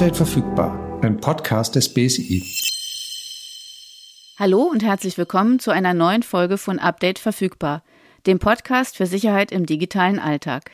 [0.00, 2.42] Update verfügbar, ein Podcast des BSI.
[4.38, 7.84] Hallo und herzlich willkommen zu einer neuen Folge von Update verfügbar,
[8.24, 10.70] dem Podcast für Sicherheit im digitalen Alltag.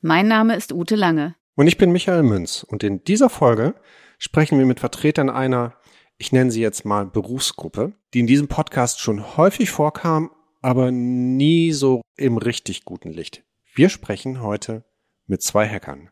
[0.00, 1.34] Mein Name ist Ute Lange.
[1.56, 3.74] Und ich bin Michael Münz und in dieser Folge
[4.16, 5.74] sprechen wir mit Vertretern einer,
[6.16, 10.30] ich nenne sie jetzt mal Berufsgruppe, die in diesem Podcast schon häufig vorkam,
[10.62, 13.42] aber nie so im richtig guten Licht.
[13.74, 14.84] Wir sprechen heute
[15.26, 16.10] mit zwei Hackern.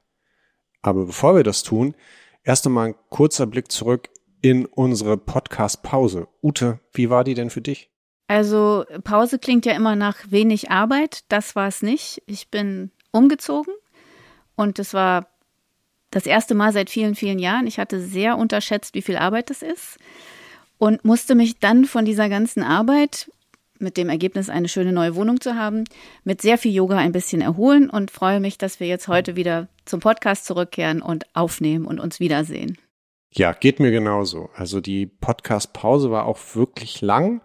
[0.82, 1.94] Aber bevor wir das tun,
[2.46, 4.08] erst einmal ein kurzer Blick zurück
[4.40, 6.28] in unsere Podcast-Pause.
[6.42, 7.90] Ute, wie war die denn für dich?
[8.28, 11.24] Also Pause klingt ja immer nach wenig Arbeit.
[11.28, 12.22] Das war es nicht.
[12.26, 13.74] Ich bin umgezogen
[14.54, 15.28] und es war
[16.10, 17.66] das erste Mal seit vielen, vielen Jahren.
[17.66, 19.98] Ich hatte sehr unterschätzt, wie viel Arbeit das ist
[20.78, 23.30] und musste mich dann von dieser ganzen Arbeit
[23.78, 25.84] mit dem Ergebnis, eine schöne neue Wohnung zu haben,
[26.24, 29.68] mit sehr viel Yoga ein bisschen erholen und freue mich, dass wir jetzt heute wieder
[29.84, 32.78] zum Podcast zurückkehren und aufnehmen und uns wiedersehen.
[33.32, 34.50] Ja, geht mir genauso.
[34.54, 37.42] Also die Podcast-Pause war auch wirklich lang.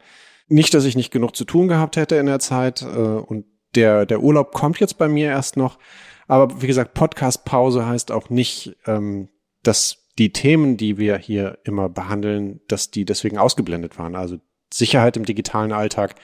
[0.48, 4.06] Nicht, dass ich nicht genug zu tun gehabt hätte in der Zeit äh, und der,
[4.06, 5.80] der Urlaub kommt jetzt bei mir erst noch.
[6.28, 9.30] Aber wie gesagt, Podcast-Pause heißt auch nicht, ähm,
[9.64, 14.16] dass die Themen, die wir hier immer behandeln, dass die deswegen ausgeblendet waren.
[14.16, 14.38] Also
[14.74, 16.16] Sicherheit im digitalen Alltag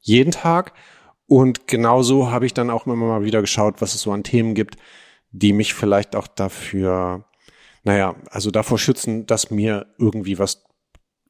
[0.00, 0.72] jeden Tag.
[1.26, 4.54] Und genauso habe ich dann auch immer mal wieder geschaut, was es so an Themen
[4.54, 4.76] gibt,
[5.30, 7.24] die mich vielleicht auch dafür,
[7.84, 10.64] naja, also davor schützen, dass mir irgendwie was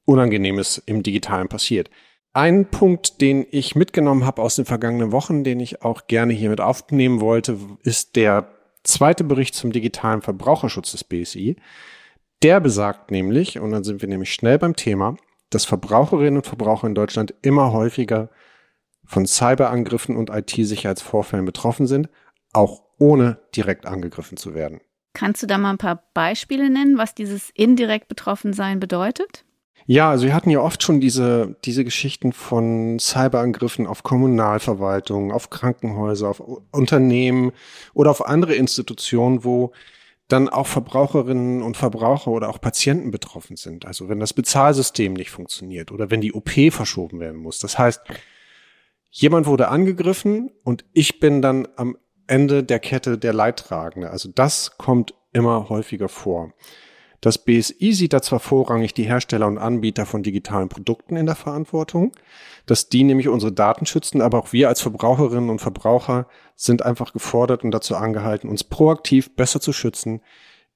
[0.05, 1.91] Unangenehmes im Digitalen passiert.
[2.33, 6.51] Ein Punkt, den ich mitgenommen habe aus den vergangenen Wochen, den ich auch gerne hier
[6.51, 8.49] mit aufnehmen wollte, ist der
[8.85, 11.57] zweite Bericht zum digitalen Verbraucherschutz des BSI.
[12.43, 15.17] Der besagt nämlich, und dann sind wir nämlich schnell beim Thema,
[15.51, 18.31] dass Verbraucherinnen und Verbraucher in Deutschland immer häufiger
[19.05, 22.09] von Cyberangriffen und IT-Sicherheitsvorfällen betroffen sind,
[22.53, 24.81] auch ohne direkt angegriffen zu werden.
[25.15, 29.45] Kannst du da mal ein paar Beispiele nennen, was dieses indirekt Betroffensein bedeutet?
[29.87, 35.49] Ja, also wir hatten ja oft schon diese, diese Geschichten von Cyberangriffen auf Kommunalverwaltungen, auf
[35.49, 36.41] Krankenhäuser, auf
[36.73, 37.53] Unternehmen
[37.95, 39.73] oder auf andere Institutionen, wo
[40.29, 43.87] dann auch Verbraucherinnen und Verbraucher oder auch Patienten betroffen sind.
[43.87, 47.59] Also wenn das Bezahlsystem nicht funktioniert oder wenn die OP verschoben werden muss.
[47.59, 48.03] Das heißt,
[49.11, 51.97] jemand wurde angegriffen und ich bin dann am
[52.27, 54.11] Ende der Kette der Leidtragende.
[54.11, 56.53] Also das kommt immer häufiger vor.
[57.21, 61.35] Das BSI sieht da zwar vorrangig die Hersteller und Anbieter von digitalen Produkten in der
[61.35, 62.13] Verantwortung,
[62.67, 67.13] dass die nämlich unsere Daten schützen, aber auch wir als Verbraucherinnen und Verbraucher sind einfach
[67.13, 70.21] gefordert und dazu angehalten, uns proaktiv besser zu schützen,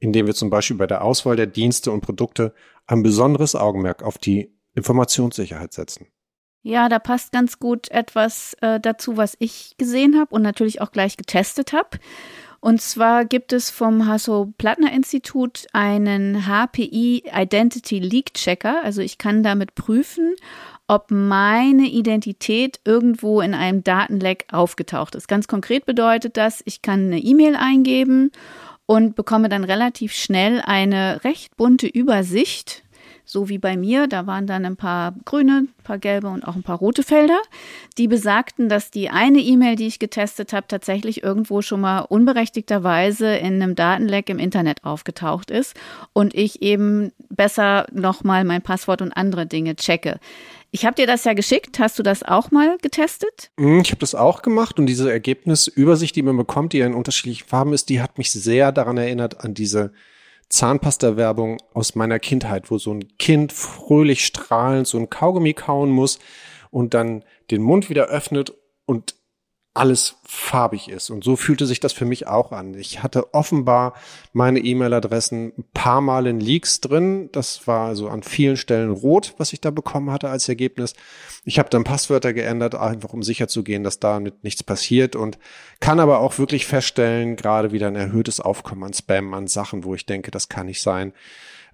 [0.00, 2.54] indem wir zum Beispiel bei der Auswahl der Dienste und Produkte
[2.86, 6.08] ein besonderes Augenmerk auf die Informationssicherheit setzen.
[6.64, 10.92] Ja, da passt ganz gut etwas äh, dazu, was ich gesehen habe und natürlich auch
[10.92, 11.98] gleich getestet habe.
[12.62, 18.84] Und zwar gibt es vom Hasso-Plattner-Institut einen HPI Identity Leak Checker.
[18.84, 20.36] Also ich kann damit prüfen,
[20.86, 25.26] ob meine Identität irgendwo in einem Datenleck aufgetaucht ist.
[25.26, 28.30] Ganz konkret bedeutet das, ich kann eine E-Mail eingeben
[28.86, 32.84] und bekomme dann relativ schnell eine recht bunte Übersicht
[33.24, 34.06] so wie bei mir.
[34.06, 37.40] Da waren dann ein paar grüne, ein paar gelbe und auch ein paar rote Felder.
[37.98, 43.36] Die besagten, dass die eine E-Mail, die ich getestet habe, tatsächlich irgendwo schon mal unberechtigterweise
[43.36, 45.74] in einem Datenleck im Internet aufgetaucht ist
[46.12, 50.18] und ich eben besser nochmal mein Passwort und andere Dinge checke.
[50.74, 51.78] Ich habe dir das ja geschickt.
[51.78, 53.50] Hast du das auch mal getestet?
[53.60, 56.94] Hm, ich habe das auch gemacht und diese Ergebnisübersicht, die man bekommt, die ja in
[56.94, 59.92] unterschiedlichen Farben ist, die hat mich sehr daran erinnert an diese
[60.52, 66.18] Zahnpasta-Werbung aus meiner Kindheit, wo so ein Kind fröhlich strahlend so ein Kaugummi kauen muss
[66.70, 68.52] und dann den Mund wieder öffnet
[68.84, 69.14] und
[69.74, 71.08] alles farbig ist.
[71.08, 72.74] Und so fühlte sich das für mich auch an.
[72.74, 73.94] Ich hatte offenbar
[74.34, 77.30] meine E-Mail-Adressen ein paar Mal in Leaks drin.
[77.32, 80.94] Das war so an vielen Stellen rot, was ich da bekommen hatte als Ergebnis.
[81.44, 85.38] Ich habe dann Passwörter geändert, einfach um sicher zu gehen, dass damit nichts passiert und
[85.80, 89.94] kann aber auch wirklich feststellen, gerade wieder ein erhöhtes Aufkommen an Spam, an Sachen, wo
[89.94, 91.14] ich denke, das kann nicht sein.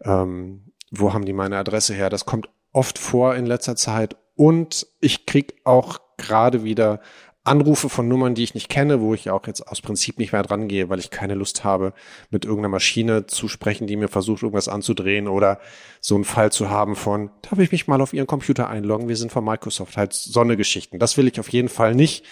[0.04, 2.10] Ähm, wo haben die meine Adresse her?
[2.10, 7.00] Das kommt oft vor in letzter Zeit und ich krieg auch gerade wieder
[7.48, 10.42] Anrufe von Nummern, die ich nicht kenne, wo ich auch jetzt aus Prinzip nicht mehr
[10.42, 11.94] dran gehe, weil ich keine Lust habe,
[12.30, 15.58] mit irgendeiner Maschine zu sprechen, die mir versucht, irgendwas anzudrehen oder
[16.00, 19.08] so einen Fall zu haben von, darf ich mich mal auf Ihren Computer einloggen?
[19.08, 20.98] Wir sind von Microsoft, halt so eine Geschichten.
[20.98, 22.24] Das will ich auf jeden Fall nicht.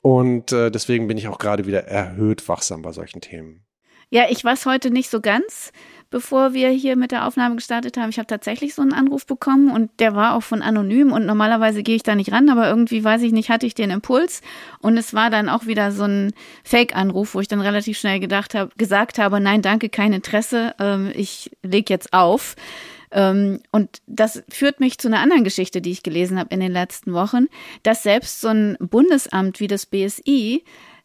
[0.00, 3.64] Und äh, deswegen bin ich auch gerade wieder erhöht wachsam bei solchen Themen.
[4.10, 5.72] Ja, ich weiß heute nicht so ganz
[6.14, 8.08] bevor wir hier mit der Aufnahme gestartet haben.
[8.08, 11.82] Ich habe tatsächlich so einen Anruf bekommen und der war auch von anonym und normalerweise
[11.82, 14.40] gehe ich da nicht ran, aber irgendwie weiß ich nicht, hatte ich den Impuls
[14.78, 16.32] und es war dann auch wieder so ein
[16.62, 21.10] Fake-Anruf, wo ich dann relativ schnell gedacht habe, gesagt habe, nein, danke, kein Interesse, ähm,
[21.16, 22.54] ich leg jetzt auf.
[23.10, 26.70] Ähm, und das führt mich zu einer anderen Geschichte, die ich gelesen habe in den
[26.70, 27.46] letzten Wochen,
[27.82, 30.62] dass selbst so ein Bundesamt wie das BSI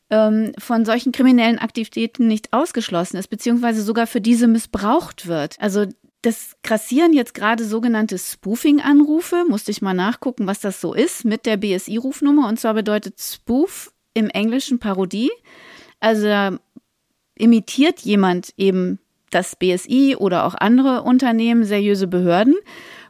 [0.10, 5.56] ähm, von solchen kriminellen Aktivitäten nicht ausgeschlossen ist, beziehungsweise sogar für diese missbraucht wird.
[5.60, 5.86] Also
[6.22, 9.46] das grassieren jetzt gerade sogenannte Spoofing-Anrufe.
[9.48, 12.48] Musste ich mal nachgucken, was das so ist mit der BSI-Rufnummer.
[12.48, 15.32] Und zwar bedeutet Spoof im Englischen Parodie.
[16.02, 16.58] Also
[17.36, 22.56] imitiert jemand eben das BSI oder auch andere Unternehmen, seriöse Behörden,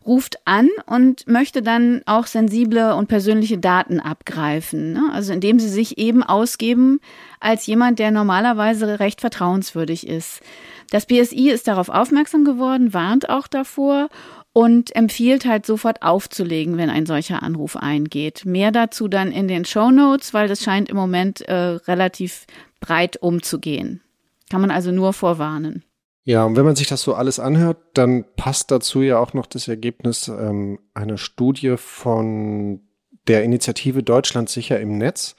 [0.10, 4.94] ruft an und möchte dann auch sensible und persönliche Daten abgreifen.
[4.94, 5.12] Ne?
[5.14, 7.00] Also indem sie sich eben ausgeben
[7.40, 10.42] als jemand, der normalerweise recht vertrauenswürdig ist.
[10.90, 14.10] Das BSI ist darauf aufmerksam geworden, warnt auch davor
[14.52, 18.46] und empfiehlt halt sofort aufzulegen, wenn ein solcher Anruf eingeht.
[18.46, 22.48] Mehr dazu dann in den Show Notes, weil das scheint im Moment äh, relativ
[22.80, 24.02] breit umzugehen.
[24.50, 25.84] Kann man also nur vorwarnen.
[26.24, 29.46] Ja, und wenn man sich das so alles anhört, dann passt dazu ja auch noch
[29.46, 32.82] das Ergebnis ähm, einer Studie von
[33.28, 35.36] der Initiative Deutschland sicher im Netz.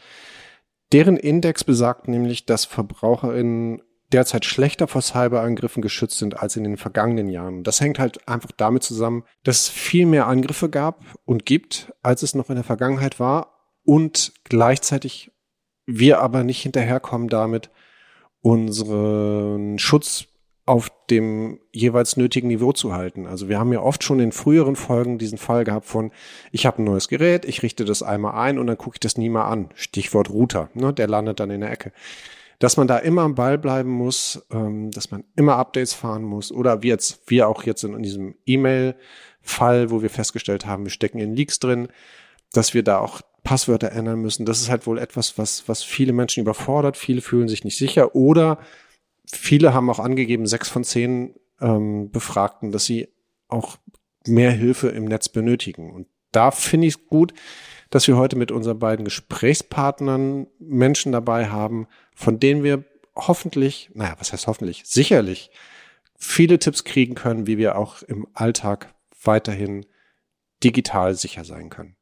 [0.92, 3.82] Deren Index besagt nämlich, dass VerbraucherInnen
[4.12, 7.62] derzeit schlechter vor Cyberangriffen geschützt sind als in den vergangenen Jahren.
[7.62, 12.22] Das hängt halt einfach damit zusammen, dass es viel mehr Angriffe gab und gibt, als
[12.22, 15.30] es noch in der Vergangenheit war und gleichzeitig
[15.86, 17.70] wir aber nicht hinterherkommen damit,
[18.40, 20.26] unseren Schutz
[20.70, 23.26] auf dem jeweils nötigen Niveau zu halten.
[23.26, 26.12] Also wir haben ja oft schon in früheren Folgen diesen Fall gehabt von,
[26.52, 29.18] ich habe ein neues Gerät, ich richte das einmal ein und dann gucke ich das
[29.18, 29.70] nie mal an.
[29.74, 31.90] Stichwort Router, ne, der landet dann in der Ecke.
[32.60, 36.52] Dass man da immer am Ball bleiben muss, ähm, dass man immer Updates fahren muss
[36.52, 40.92] oder wie jetzt, wir auch jetzt in, in diesem E-Mail-Fall, wo wir festgestellt haben, wir
[40.92, 41.88] stecken in Leaks drin,
[42.52, 44.46] dass wir da auch Passwörter ändern müssen.
[44.46, 46.96] Das ist halt wohl etwas, was, was viele Menschen überfordert.
[46.96, 48.60] Viele fühlen sich nicht sicher oder
[49.36, 53.08] viele haben auch angegeben, sechs von zehn ähm, Befragten, dass sie
[53.48, 53.76] auch
[54.26, 55.92] mehr Hilfe im Netz benötigen.
[55.92, 57.32] Und da finde ich es gut,
[57.90, 62.84] dass wir heute mit unseren beiden Gesprächspartnern Menschen dabei haben, von denen wir
[63.16, 65.50] hoffentlich, naja, was heißt hoffentlich, sicherlich
[66.16, 69.86] viele Tipps kriegen können, wie wir auch im Alltag weiterhin
[70.62, 71.96] digital sicher sein können.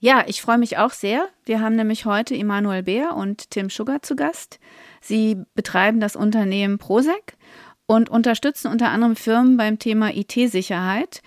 [0.00, 1.28] Ja, ich freue mich auch sehr.
[1.44, 4.60] Wir haben nämlich heute Emanuel Beer und Tim Sugar zu Gast.
[5.00, 7.36] Sie betreiben das Unternehmen Prosec
[7.86, 11.22] und unterstützen unter anderem Firmen beim Thema IT-Sicherheit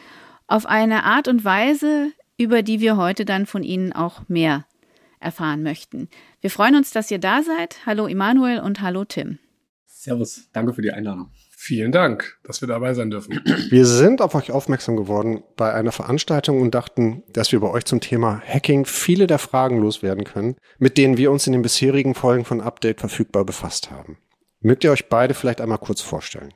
[0.48, 4.66] auf eine Art und Weise, über die wir heute dann von Ihnen auch mehr
[5.20, 6.10] erfahren möchten.
[6.42, 7.86] Wir freuen uns, dass ihr da seid.
[7.86, 9.40] Hallo Emanuel und hallo Tim.
[9.86, 11.32] Servus, danke für die Einladung.
[11.64, 13.40] Vielen Dank, dass wir dabei sein dürfen.
[13.70, 17.86] Wir sind auf euch aufmerksam geworden bei einer Veranstaltung und dachten, dass wir bei euch
[17.86, 22.16] zum Thema Hacking viele der Fragen loswerden können, mit denen wir uns in den bisherigen
[22.16, 24.18] Folgen von Update verfügbar befasst haben.
[24.62, 26.52] Mögt ihr euch beide vielleicht einmal kurz vorstellen?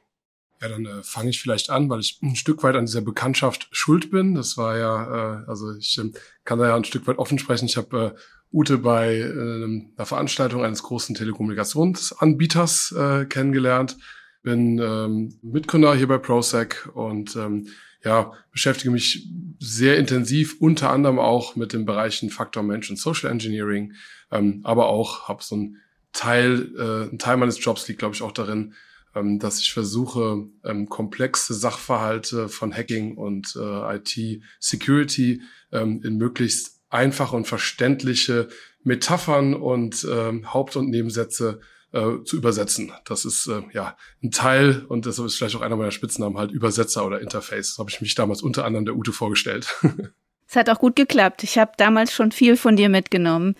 [0.60, 3.68] Ja, dann äh, fange ich vielleicht an, weil ich ein Stück weit an dieser Bekanntschaft
[3.69, 4.34] schuld bin.
[4.34, 6.10] Das war ja, äh, also ich äh,
[6.46, 7.68] kann da ja ein Stück weit offen sprechen.
[7.68, 8.19] Ich habe äh,
[8.52, 13.98] Ute bei äh, einer Veranstaltung eines großen Telekommunikationsanbieters äh, kennengelernt
[14.45, 17.68] bin ähm, Mitgründer hier bei ProSec und ähm,
[18.03, 19.27] ja, beschäftige mich
[19.59, 23.94] sehr intensiv unter anderem auch mit den Bereichen Faktor Mensch und Social Engineering,
[24.31, 25.78] ähm, aber auch habe so ein
[26.14, 28.75] Teil, äh, ein Teil meines Jobs liegt, glaube ich, auch darin,
[29.16, 36.81] ähm, dass ich versuche, ähm, komplexe Sachverhalte von Hacking und äh, IT-Security ähm, in möglichst
[36.90, 38.47] einfache und verständliche
[38.83, 41.59] Metaphern und ähm, Haupt- und Nebensätze
[41.95, 42.92] äh, zu übersetzen.
[43.06, 46.52] Das ist äh, ja ein Teil und deshalb ist vielleicht auch einer meiner Spitznamen halt
[46.52, 47.69] Übersetzer oder Interface.
[47.69, 49.75] Das habe ich mich damals unter anderem der Ute vorgestellt.
[50.47, 51.42] Es hat auch gut geklappt.
[51.42, 53.56] Ich habe damals schon viel von dir mitgenommen.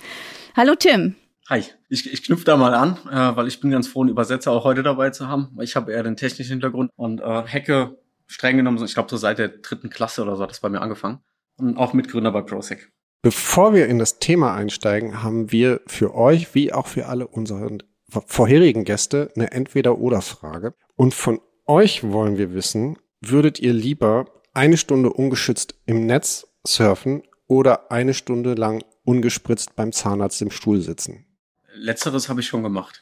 [0.56, 1.16] Hallo Tim.
[1.50, 4.52] Hi, ich, ich knüpfe da mal an, äh, weil ich bin ganz froh, einen Übersetzer
[4.52, 5.58] auch heute dabei zu haben.
[5.62, 9.40] Ich habe eher den technischen Hintergrund und äh, hacke streng genommen, ich glaube so seit
[9.40, 11.22] der dritten Klasse oder so hat das bei mir angefangen.
[11.58, 12.92] Und auch Mitgründer bei ProSec.
[13.24, 17.82] Bevor wir in das Thema einsteigen, haben wir für euch wie auch für alle unseren
[18.10, 20.74] vorherigen Gäste eine Entweder-Oder-Frage.
[20.96, 27.24] Und von euch wollen wir wissen, würdet ihr lieber eine Stunde ungeschützt im Netz surfen
[27.48, 31.26] oder eine Stunde lang ungespritzt beim Zahnarzt im Stuhl sitzen?
[31.74, 33.02] Letzteres habe ich schon gemacht.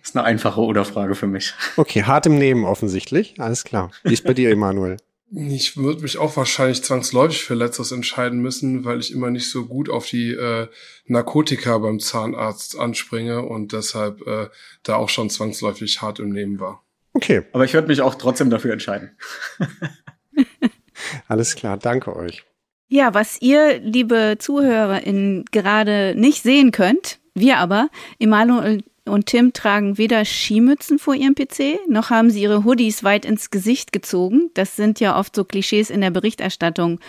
[0.00, 1.54] Das ist eine einfache Oder-Frage für mich.
[1.76, 3.40] Okay, hart im Nehmen offensichtlich.
[3.40, 3.90] Alles klar.
[4.02, 4.96] Wie ist bei dir, Emanuel?
[5.30, 9.66] Ich würde mich auch wahrscheinlich zwangsläufig für letztes entscheiden müssen, weil ich immer nicht so
[9.66, 10.68] gut auf die äh,
[11.06, 14.48] Narkotika beim Zahnarzt anspringe und deshalb äh,
[14.82, 16.84] da auch schon zwangsläufig hart im Nehmen war.
[17.14, 17.42] Okay.
[17.52, 19.16] Aber ich würde mich auch trotzdem dafür entscheiden.
[21.28, 22.44] Alles klar, danke euch.
[22.88, 27.88] Ja, was ihr, liebe ZuhörerInnen, gerade nicht sehen könnt, wir aber,
[28.18, 33.24] Imalo und Tim tragen weder Skimützen vor ihrem PC, noch haben sie ihre Hoodies weit
[33.24, 34.50] ins Gesicht gezogen.
[34.54, 37.00] Das sind ja oft so Klischees in der Berichterstattung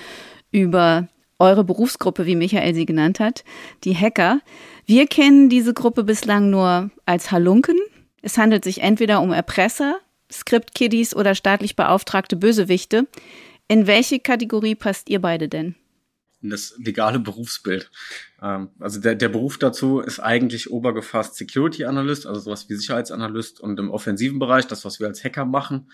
[0.52, 1.08] über
[1.40, 3.44] eure Berufsgruppe, wie Michael sie genannt hat,
[3.84, 4.40] die Hacker.
[4.86, 7.78] Wir kennen diese Gruppe bislang nur als Halunken.
[8.22, 9.98] Es handelt sich entweder um Erpresser,
[10.32, 13.08] Script-Kiddies oder staatlich beauftragte Bösewichte.
[13.68, 15.76] In welche Kategorie passt ihr beide denn?
[16.50, 17.92] Das legale Berufsbild.
[18.42, 23.60] Ähm, also der, der Beruf dazu ist eigentlich obergefasst Security Analyst, also sowas wie Sicherheitsanalyst
[23.60, 25.88] und im offensiven Bereich, das, was wir als Hacker machen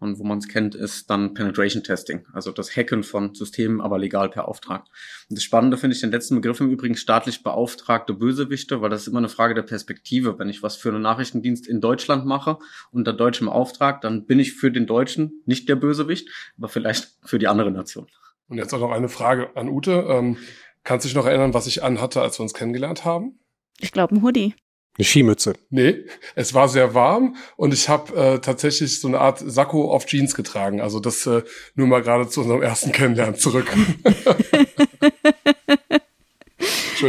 [0.00, 3.98] und wo man es kennt, ist dann Penetration Testing, also das Hacken von Systemen, aber
[3.98, 4.84] legal per Auftrag.
[5.28, 9.02] Und das Spannende finde ich den letzten Begriff im Übrigen staatlich beauftragte Bösewichte, weil das
[9.02, 10.38] ist immer eine Frage der Perspektive.
[10.38, 12.58] Wenn ich was für einen Nachrichtendienst in Deutschland mache
[12.92, 17.38] unter deutschem Auftrag, dann bin ich für den Deutschen nicht der Bösewicht, aber vielleicht für
[17.38, 18.06] die andere Nation.
[18.48, 20.06] Und jetzt auch noch eine Frage an Ute.
[20.08, 20.36] Ähm,
[20.84, 23.38] kannst du dich noch erinnern, was ich anhatte, als wir uns kennengelernt haben?
[23.78, 24.54] Ich glaube, ein Hoodie.
[24.96, 25.54] Eine Skimütze.
[25.70, 30.06] Nee, es war sehr warm und ich habe äh, tatsächlich so eine Art Sakko auf
[30.06, 30.80] Jeans getragen.
[30.80, 31.42] Also das äh,
[31.76, 33.70] nur mal gerade zu unserem ersten Kennenlernen zurück.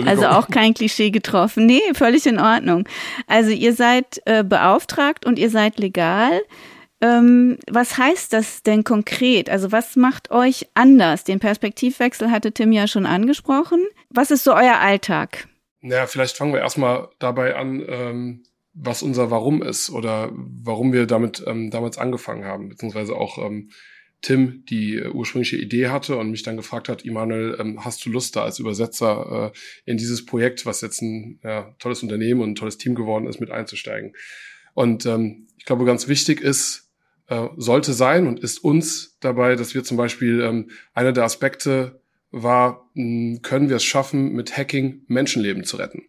[0.05, 1.65] also auch kein Klischee getroffen.
[1.65, 2.87] Nee, völlig in Ordnung.
[3.25, 6.41] Also ihr seid äh, beauftragt und ihr seid legal.
[7.01, 9.49] Ähm, was heißt das denn konkret?
[9.49, 11.23] Also was macht euch anders?
[11.23, 13.85] Den Perspektivwechsel hatte Tim ja schon angesprochen.
[14.09, 15.47] Was ist so euer Alltag?
[15.81, 21.05] Naja, vielleicht fangen wir erstmal dabei an, ähm, was unser Warum ist oder warum wir
[21.05, 23.69] damit ähm, damals angefangen haben, beziehungsweise auch ähm,
[24.21, 28.09] Tim die äh, ursprüngliche Idee hatte und mich dann gefragt hat, Immanuel, ähm, hast du
[28.09, 32.51] Lust da als Übersetzer äh, in dieses Projekt, was jetzt ein ja, tolles Unternehmen und
[32.51, 34.13] ein tolles Team geworden ist, mit einzusteigen?
[34.73, 36.88] Und ähm, ich glaube, ganz wichtig ist,
[37.29, 42.01] äh, sollte sein und ist uns dabei, dass wir zum Beispiel ähm, einer der Aspekte
[42.31, 43.03] war, mh,
[43.35, 46.03] hm, können wir es schaffen, mit Hacking Menschenleben zu retten.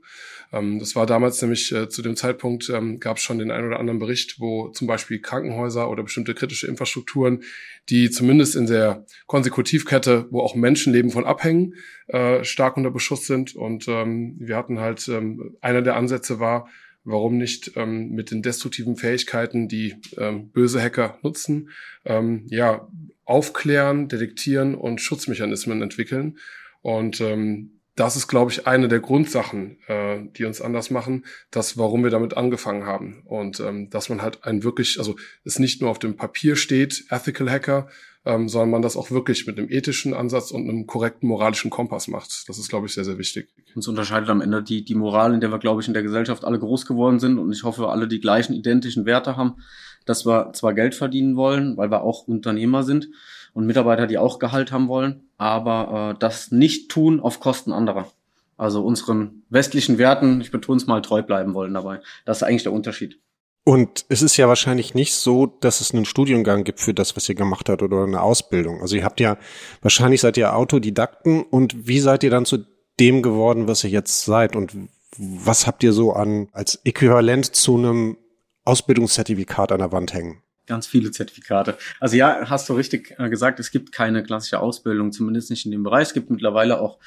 [0.52, 3.66] Ähm, das war damals nämlich äh, zu dem Zeitpunkt ähm, gab es schon den einen
[3.66, 7.42] oder anderen Bericht, wo zum Beispiel Krankenhäuser oder bestimmte kritische Infrastrukturen,
[7.88, 11.74] die zumindest in der Konsekutivkette, wo auch Menschenleben von abhängen,
[12.08, 13.54] äh, stark unter Beschuss sind.
[13.54, 16.68] Und ähm, wir hatten halt, ähm, einer der Ansätze war,
[17.04, 21.70] warum nicht ähm, mit den destruktiven Fähigkeiten, die ähm, böse Hacker nutzen,
[22.04, 22.88] ähm, ja,
[23.24, 26.38] aufklären, detektieren und Schutzmechanismen entwickeln.
[26.82, 31.76] Und ähm, das ist, glaube ich, eine der Grundsachen, äh, die uns anders machen, das,
[31.76, 33.22] warum wir damit angefangen haben.
[33.24, 37.04] Und ähm, dass man halt ein wirklich, also es nicht nur auf dem Papier steht,
[37.10, 37.88] Ethical Hacker,
[38.24, 42.08] ähm, sondern man das auch wirklich mit einem ethischen Ansatz und einem korrekten moralischen Kompass
[42.08, 42.48] macht.
[42.48, 43.48] Das ist, glaube ich, sehr, sehr wichtig.
[43.74, 46.44] Uns unterscheidet am Ende die, die Moral, in der wir, glaube ich, in der Gesellschaft
[46.44, 49.56] alle groß geworden sind und ich hoffe, alle die gleichen identischen Werte haben,
[50.04, 53.08] dass wir zwar Geld verdienen wollen, weil wir auch Unternehmer sind
[53.52, 58.10] und Mitarbeiter, die auch Gehalt haben wollen, aber äh, das nicht tun auf Kosten anderer.
[58.56, 62.00] Also unseren westlichen Werten, ich betone es mal, treu bleiben wollen dabei.
[62.26, 63.18] Das ist eigentlich der Unterschied.
[63.64, 67.28] Und es ist ja wahrscheinlich nicht so, dass es einen Studiengang gibt für das, was
[67.28, 68.80] ihr gemacht habt oder eine Ausbildung.
[68.80, 69.36] Also ihr habt ja,
[69.82, 72.64] wahrscheinlich seid ihr Autodidakten und wie seid ihr dann zu
[72.98, 74.74] dem geworden, was ihr jetzt seid und
[75.18, 78.16] was habt ihr so an, als Äquivalent zu einem
[78.64, 80.42] Ausbildungszertifikat an der Wand hängen?
[80.66, 81.76] Ganz viele Zertifikate.
[81.98, 85.72] Also ja, hast du richtig äh, gesagt, es gibt keine klassische Ausbildung, zumindest nicht in
[85.72, 86.08] dem Bereich.
[86.08, 86.98] Es gibt mittlerweile auch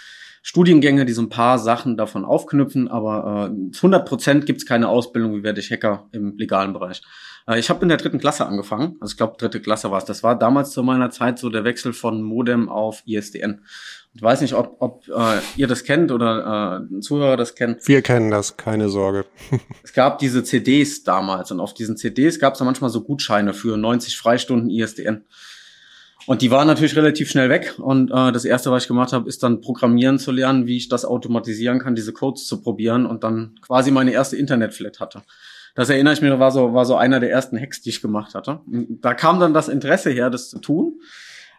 [0.45, 4.89] Studiengänge, die so ein paar Sachen davon aufknüpfen, aber äh, 100 Prozent gibt es keine
[4.89, 7.01] Ausbildung, wie werde ich Hacker im legalen Bereich.
[7.47, 10.05] Äh, ich habe in der dritten Klasse angefangen, also ich glaube dritte Klasse war es.
[10.05, 13.61] Das war damals zu meiner Zeit so der Wechsel von Modem auf ISDN.
[14.13, 17.87] Ich weiß nicht, ob, ob äh, ihr das kennt oder äh, Zuhörer das kennt.
[17.87, 19.25] Wir kennen das, keine Sorge.
[19.83, 23.77] es gab diese CDs damals und auf diesen CDs gab es manchmal so Gutscheine für
[23.77, 25.23] 90 Freistunden ISDN.
[26.25, 27.75] Und die waren natürlich relativ schnell weg.
[27.77, 30.89] Und äh, das erste, was ich gemacht habe, ist dann programmieren zu lernen, wie ich
[30.89, 35.21] das automatisieren kann, diese Codes zu probieren und dann quasi meine erste Internetflat hatte.
[35.75, 38.35] Das erinnere ich mich, war so, war so einer der ersten Hacks, die ich gemacht
[38.35, 38.61] hatte.
[38.67, 40.99] Da kam dann das Interesse her, das zu tun.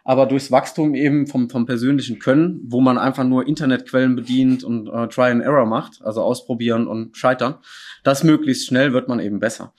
[0.07, 4.87] Aber durchs Wachstum eben vom, vom persönlichen Können, wo man einfach nur Internetquellen bedient und
[4.87, 7.55] äh, Try and Error macht, also ausprobieren und scheitern,
[8.03, 9.73] das möglichst schnell wird man eben besser.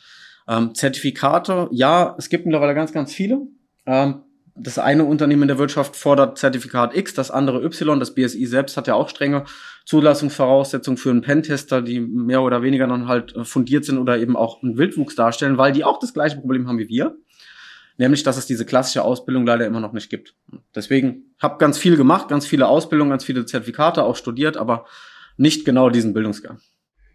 [0.48, 3.46] Ähm, Zertifikate, ja, es gibt mittlerweile ganz, ganz viele.
[3.86, 4.22] Ähm,
[4.58, 8.00] das eine Unternehmen in der Wirtschaft fordert Zertifikat X, das andere Y.
[8.00, 9.44] Das BSI selbst hat ja auch strenge
[9.84, 14.36] Zulassungsvoraussetzungen für einen Pentester, die mehr oder weniger dann halt äh, fundiert sind oder eben
[14.36, 17.16] auch einen Wildwuchs darstellen, weil die auch das gleiche Problem haben wie wir.
[17.98, 20.34] Nämlich, dass es diese klassische Ausbildung leider immer noch nicht gibt.
[20.74, 24.84] Deswegen habe ganz viel gemacht, ganz viele Ausbildungen, ganz viele Zertifikate auch studiert, aber
[25.38, 26.60] nicht genau diesen Bildungsgang.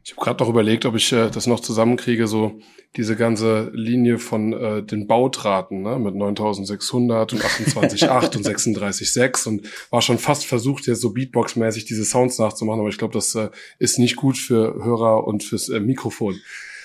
[0.03, 2.59] Ich habe gerade noch überlegt, ob ich äh, das noch zusammenkriege, so
[2.97, 9.67] diese ganze Linie von äh, den Bautraten ne, mit 9600 und 28.8 und 36.6 und
[9.91, 13.49] war schon fast versucht, jetzt so Beatbox-mäßig diese Sounds nachzumachen, aber ich glaube, das äh,
[13.79, 16.35] ist nicht gut für Hörer und fürs äh, Mikrofon.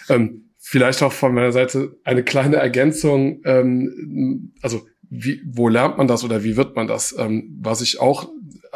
[0.08, 3.40] Ähm, vielleicht auch von meiner Seite eine kleine Ergänzung.
[3.44, 7.14] Ähm, also wie, wo lernt man das oder wie wird man das?
[7.18, 8.28] Ähm, was ich auch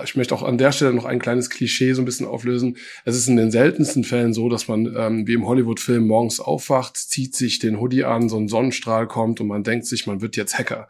[0.04, 2.76] ich möchte auch an der Stelle noch ein kleines Klischee so ein bisschen auflösen.
[3.04, 6.96] Es ist in den seltensten Fällen so, dass man ähm, wie im Hollywood-Film morgens aufwacht,
[6.96, 10.36] zieht sich den Hoodie an, so ein Sonnenstrahl kommt und man denkt sich, man wird
[10.36, 10.88] jetzt Hacker.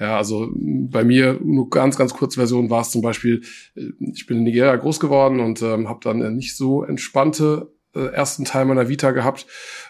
[0.00, 3.42] Ja, also bei mir, nur ganz, ganz kurze Version war es zum Beispiel,
[3.76, 8.06] äh, ich bin in Nigeria groß geworden und ähm, habe dann nicht so entspannte äh,
[8.06, 9.46] ersten Teil meiner Vita gehabt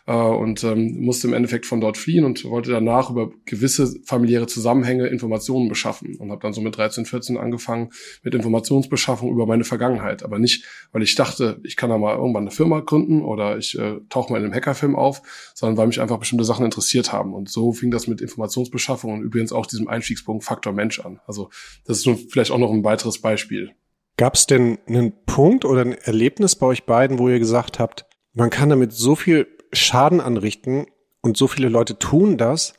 [0.07, 4.47] äh, und ähm, musste im Endeffekt von dort fliehen und wollte danach über gewisse familiäre
[4.47, 7.91] Zusammenhänge Informationen beschaffen und habe dann so mit 13, 14 angefangen
[8.23, 12.45] mit Informationsbeschaffung über meine Vergangenheit, aber nicht, weil ich dachte, ich kann da mal irgendwann
[12.45, 15.23] eine Firma gründen oder ich äh, tauche mal in einem Hackerfilm auf,
[15.55, 19.23] sondern weil mich einfach bestimmte Sachen interessiert haben und so fing das mit Informationsbeschaffung und
[19.23, 21.21] übrigens auch diesem Einstiegspunkt Faktor Mensch an.
[21.27, 21.51] Also
[21.85, 23.75] das ist nun vielleicht auch noch ein weiteres Beispiel.
[24.17, 28.07] Gab es denn einen Punkt oder ein Erlebnis bei euch beiden, wo ihr gesagt habt,
[28.33, 30.87] man kann damit so viel Schaden anrichten
[31.21, 32.75] und so viele Leute tun das,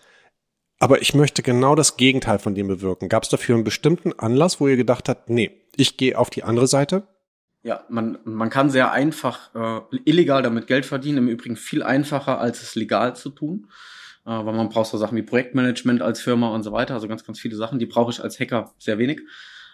[0.79, 3.09] aber ich möchte genau das Gegenteil von dem bewirken.
[3.09, 6.43] Gab es dafür einen bestimmten Anlass, wo ihr gedacht habt, nee, ich gehe auf die
[6.43, 7.07] andere Seite?
[7.63, 12.39] Ja, man, man kann sehr einfach äh, illegal damit Geld verdienen, im Übrigen viel einfacher,
[12.39, 13.67] als es legal zu tun.
[14.25, 17.23] Äh, weil man braucht so Sachen wie Projektmanagement als Firma und so weiter, also ganz,
[17.25, 19.21] ganz viele Sachen, die brauche ich als Hacker sehr wenig.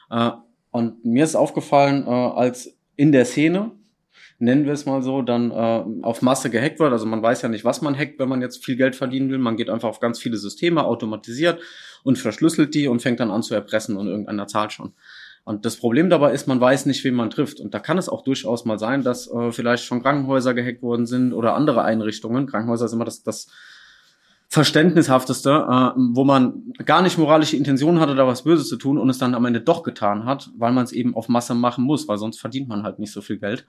[0.10, 0.32] Äh,
[0.72, 3.72] und mir ist aufgefallen, äh, als in der Szene,
[4.40, 6.92] nennen wir es mal so, dann äh, auf Masse gehackt wird.
[6.92, 9.38] Also man weiß ja nicht, was man hackt, wenn man jetzt viel Geld verdienen will.
[9.38, 11.60] Man geht einfach auf ganz viele Systeme, automatisiert
[12.04, 14.94] und verschlüsselt die und fängt dann an zu erpressen und irgendeiner zahlt schon.
[15.44, 17.60] Und das Problem dabei ist, man weiß nicht, wen man trifft.
[17.60, 21.06] Und da kann es auch durchaus mal sein, dass äh, vielleicht schon Krankenhäuser gehackt worden
[21.06, 22.46] sind oder andere Einrichtungen.
[22.46, 23.48] Krankenhäuser ist immer das, das
[24.52, 29.10] verständnishafteste, äh, wo man gar nicht moralische Intention hatte, da was Böses zu tun und
[29.10, 32.10] es dann am Ende doch getan hat, weil man es eben auf Masse machen muss,
[32.10, 33.66] weil sonst verdient man halt nicht so viel Geld.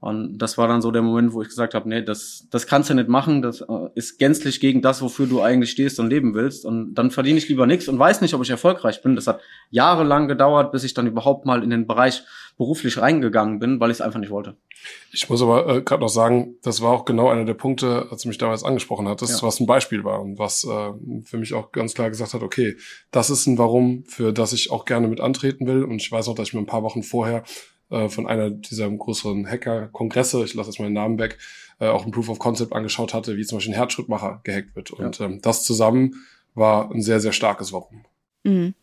[0.00, 2.88] Und das war dann so der Moment, wo ich gesagt habe, nee, das, das kannst
[2.88, 6.34] du nicht machen, das äh, ist gänzlich gegen das, wofür du eigentlich stehst und leben
[6.34, 6.64] willst.
[6.64, 9.14] Und dann verdiene ich lieber nichts und weiß nicht, ob ich erfolgreich bin.
[9.14, 12.22] Das hat jahrelang gedauert, bis ich dann überhaupt mal in den Bereich
[12.56, 14.56] beruflich reingegangen bin, weil ich es einfach nicht wollte.
[15.12, 18.22] Ich muss aber äh, gerade noch sagen, das war auch genau einer der Punkte, als
[18.22, 19.46] du mich damals angesprochen hattest, ja.
[19.46, 20.92] was ein Beispiel war und was äh,
[21.24, 22.76] für mich auch ganz klar gesagt hat, okay,
[23.10, 25.84] das ist ein Warum, für das ich auch gerne mit antreten will.
[25.84, 27.44] Und ich weiß auch, dass ich mir ein paar Wochen vorher
[27.90, 31.38] äh, von einer dieser größeren Hacker-Kongresse, ich lasse jetzt mal den Namen weg,
[31.80, 34.90] äh, auch ein Proof of Concept angeschaut hatte, wie zum Beispiel ein Herzschrittmacher gehackt wird.
[34.92, 35.26] Und ja.
[35.26, 36.14] ähm, das zusammen
[36.54, 38.04] war ein sehr, sehr starkes Warum.
[38.44, 38.74] Mhm.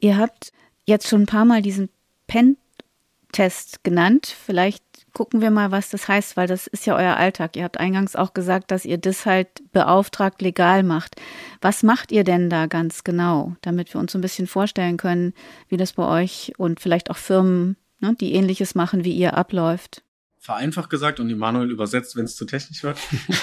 [0.00, 0.52] Ihr habt
[0.86, 1.88] jetzt schon ein paar Mal diesen
[2.26, 4.26] Pen-Test genannt.
[4.26, 4.82] Vielleicht
[5.12, 7.56] gucken wir mal, was das heißt, weil das ist ja euer Alltag.
[7.56, 11.16] Ihr habt eingangs auch gesagt, dass ihr das halt beauftragt legal macht.
[11.60, 15.32] Was macht ihr denn da ganz genau, damit wir uns so ein bisschen vorstellen können,
[15.68, 20.02] wie das bei euch und vielleicht auch Firmen ne, die ähnliches machen wie ihr abläuft.
[20.38, 22.98] Vereinfacht gesagt und Immanuel übersetzt, wenn es zu technisch wird.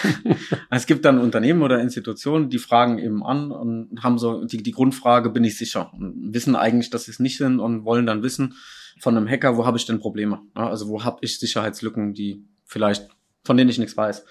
[0.69, 4.71] es gibt dann Unternehmen oder Institutionen, die fragen eben an und haben so die, die
[4.71, 5.91] Grundfrage, bin ich sicher?
[5.93, 8.53] Und wissen eigentlich, dass sie es nicht sind und wollen dann wissen
[8.99, 10.41] von einem Hacker, wo habe ich denn Probleme?
[10.53, 13.09] also wo habe ich Sicherheitslücken, die vielleicht,
[13.43, 14.23] von denen ich nichts weiß.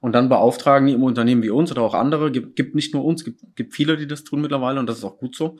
[0.00, 3.04] Und dann beauftragen die im Unternehmen wie uns oder auch andere, gibt, gibt nicht nur
[3.04, 5.58] uns, gibt, gibt viele, die das tun mittlerweile und das ist auch gut so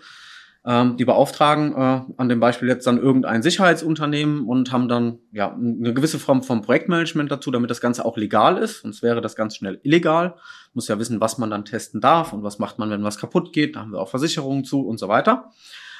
[0.66, 5.54] ähm, die beauftragen äh, an dem Beispiel jetzt dann irgendein Sicherheitsunternehmen und haben dann ja
[5.54, 8.82] eine gewisse Form von Projektmanagement dazu, damit das Ganze auch legal ist.
[8.82, 10.34] Sonst wäre das ganz schnell illegal.
[10.74, 13.52] Muss ja wissen, was man dann testen darf und was macht man, wenn was kaputt
[13.52, 13.76] geht.
[13.76, 15.52] Da haben wir auch Versicherungen zu und so weiter.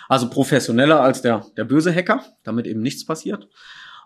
[0.08, 3.48] Also professioneller als der, der böse Hacker, damit eben nichts passiert.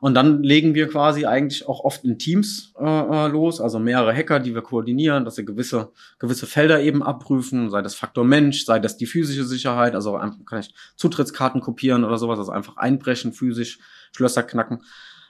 [0.00, 4.14] Und dann legen wir quasi eigentlich auch oft in Teams äh, äh, los, also mehrere
[4.14, 8.64] Hacker, die wir koordinieren, dass sie gewisse, gewisse Felder eben abprüfen, sei das Faktor Mensch,
[8.64, 12.78] sei das die physische Sicherheit, also einfach kann ich Zutrittskarten kopieren oder sowas, also einfach
[12.78, 13.78] einbrechen physisch,
[14.12, 14.82] Schlösser knacken.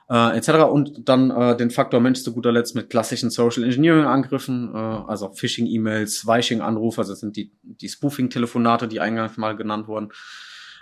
[0.08, 0.64] Äh, etc.
[0.70, 4.76] und dann äh, den Faktor Mensch zu guter Letzt mit klassischen Social Engineering Angriffen, äh,
[4.76, 9.54] also Phishing E-Mails, Weiching Anrufe, also das sind die die Spoofing Telefonate, die eingangs mal
[9.54, 10.10] genannt wurden.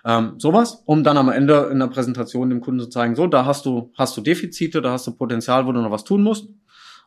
[0.04, 3.44] Ähm, sowas, um dann am Ende in der Präsentation dem Kunden zu zeigen, so, da
[3.44, 6.48] hast du, hast du Defizite, da hast du Potenzial, wo du noch was tun musst.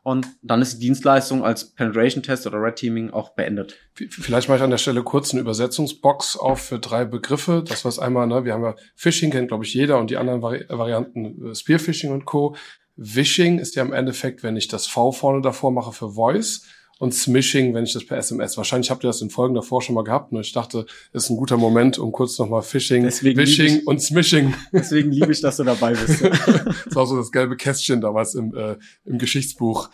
[0.04, 3.78] Und dann ist die Dienstleistung als Penetration Test oder Red Teaming auch beendet.
[3.94, 7.64] Vielleicht mache ich an der Stelle kurz eine Übersetzungsbox auf für drei Begriffe.
[7.68, 10.42] Das was einmal, ne, wir haben ja Phishing kennt glaube ich jeder und die anderen
[10.42, 12.56] Vari Varianten äh, Spearphishing und Co.
[12.96, 16.66] Wishing ist ja im Endeffekt, wenn ich das V vorne davor mache für Voice
[17.02, 18.58] und Smishing, wenn ich das per SMS.
[18.58, 20.32] Wahrscheinlich habt ihr das in Folgen davor schon mal gehabt.
[20.32, 23.88] Nur ich dachte, es ist ein guter Moment, um kurz nochmal Phishing, Deswegen Phishing ich-
[23.88, 24.54] und Smishing.
[24.72, 26.24] Deswegen liebe ich, dass du dabei bist.
[26.86, 29.90] das war so das gelbe Kästchen damals im, äh, im Geschichtsbuch.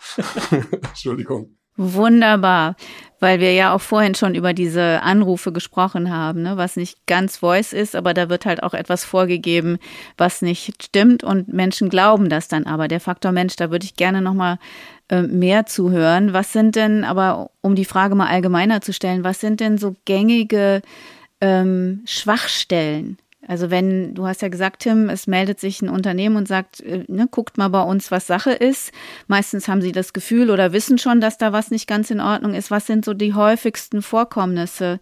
[0.90, 1.56] Entschuldigung.
[1.80, 2.74] Wunderbar,
[3.20, 7.36] weil wir ja auch vorhin schon über diese Anrufe gesprochen haben, ne, was nicht ganz
[7.36, 9.78] Voice ist, aber da wird halt auch etwas vorgegeben,
[10.16, 12.88] was nicht stimmt und Menschen glauben das dann aber.
[12.88, 14.34] Der Faktor Mensch, da würde ich gerne noch
[15.08, 16.32] äh, mehr zuhören.
[16.32, 19.96] Was sind denn, aber um die Frage mal allgemeiner zu stellen, was sind denn so
[20.04, 20.82] gängige
[21.40, 23.18] ähm, Schwachstellen?
[23.46, 27.04] Also wenn, du hast ja gesagt, Tim, es meldet sich ein Unternehmen und sagt, äh,
[27.08, 28.92] ne, guckt mal bei uns, was Sache ist.
[29.26, 32.52] Meistens haben sie das Gefühl oder wissen schon, dass da was nicht ganz in Ordnung
[32.52, 32.70] ist.
[32.70, 35.00] Was sind so die häufigsten Vorkommnisse,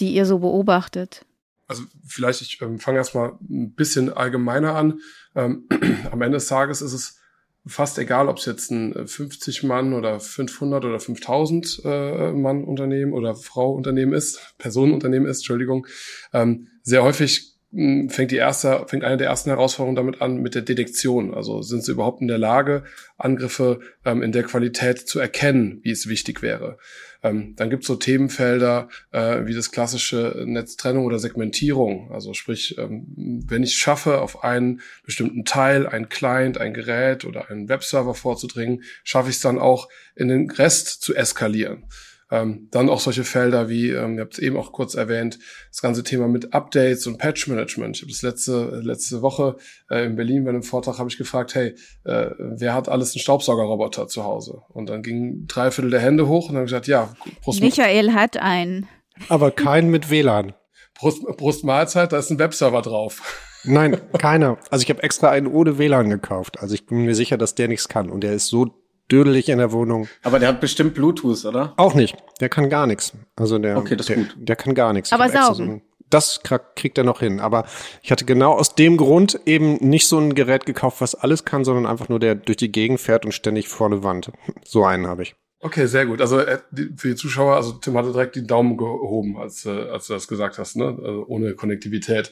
[0.00, 1.24] die ihr so beobachtet?
[1.68, 5.00] Also vielleicht, ich ähm, fange erstmal ein bisschen allgemeiner an.
[5.36, 5.68] Ähm,
[6.10, 7.20] am Ende des Tages ist es
[7.66, 12.64] fast egal, ob es jetzt ein äh, 50 Mann oder 500 oder 5000 äh, Mann
[12.64, 15.86] Unternehmen oder Frau Unternehmen ist, Personenunternehmen ist, Entschuldigung.
[16.32, 20.54] Ähm, sehr häufig mh, fängt die erste, fängt eine der ersten Herausforderungen damit an mit
[20.54, 21.34] der Detektion.
[21.34, 22.84] Also sind sie überhaupt in der Lage,
[23.18, 26.78] Angriffe ähm, in der Qualität zu erkennen, wie es wichtig wäre.
[27.22, 32.10] Ähm, dann gibt es so Themenfelder äh, wie das klassische Netztrennung oder Segmentierung.
[32.12, 33.06] Also sprich, ähm,
[33.48, 38.82] wenn ich schaffe, auf einen bestimmten Teil, ein Client, ein Gerät oder einen Webserver vorzudringen,
[39.04, 41.84] schaffe ich es dann auch in den Rest zu eskalieren.
[42.30, 45.38] Ähm, dann auch solche Felder wie, ähm, ihr habt es eben auch kurz erwähnt,
[45.70, 47.96] das ganze Thema mit Updates und Patch-Management.
[47.96, 49.56] Ich habe das letzte, letzte Woche
[49.90, 53.20] äh, in Berlin bei einem Vortrag habe ich gefragt, hey, äh, wer hat alles einen
[53.20, 54.62] Staubsaugerroboter zu Hause?
[54.70, 57.60] Und dann gingen drei Viertel der Hände hoch und dann hab ich gesagt, ja, Brust,
[57.60, 58.88] Michael hat einen.
[59.28, 60.54] Aber kein mit WLAN.
[60.94, 63.22] Brust, Brustmahlzeit, da ist ein Webserver drauf.
[63.64, 64.58] Nein, keiner.
[64.70, 66.60] Also ich habe extra einen ohne WLAN gekauft.
[66.60, 68.10] Also ich bin mir sicher, dass der nichts kann.
[68.10, 70.08] Und der ist so dödelig in der Wohnung.
[70.22, 71.74] Aber der hat bestimmt Bluetooth, oder?
[71.76, 72.16] Auch nicht.
[72.40, 73.12] Der kann gar nichts.
[73.36, 74.34] Also der, Okay, das der, gut.
[74.36, 75.10] der kann gar nichts.
[75.10, 75.82] Ich Aber saugen.
[76.08, 76.40] Das
[76.76, 77.40] kriegt er noch hin.
[77.40, 77.66] Aber
[78.02, 81.64] ich hatte genau aus dem Grund eben nicht so ein Gerät gekauft, was alles kann,
[81.64, 84.30] sondern einfach nur der durch die Gegend fährt und ständig vor eine Wand.
[84.64, 85.34] So einen habe ich.
[85.60, 86.20] Okay, sehr gut.
[86.20, 89.70] Also äh, die, für die Zuschauer, also Tim hatte direkt die Daumen gehoben, als, äh,
[89.70, 90.96] als du das gesagt hast, ne?
[91.02, 92.30] Also ohne Konnektivität.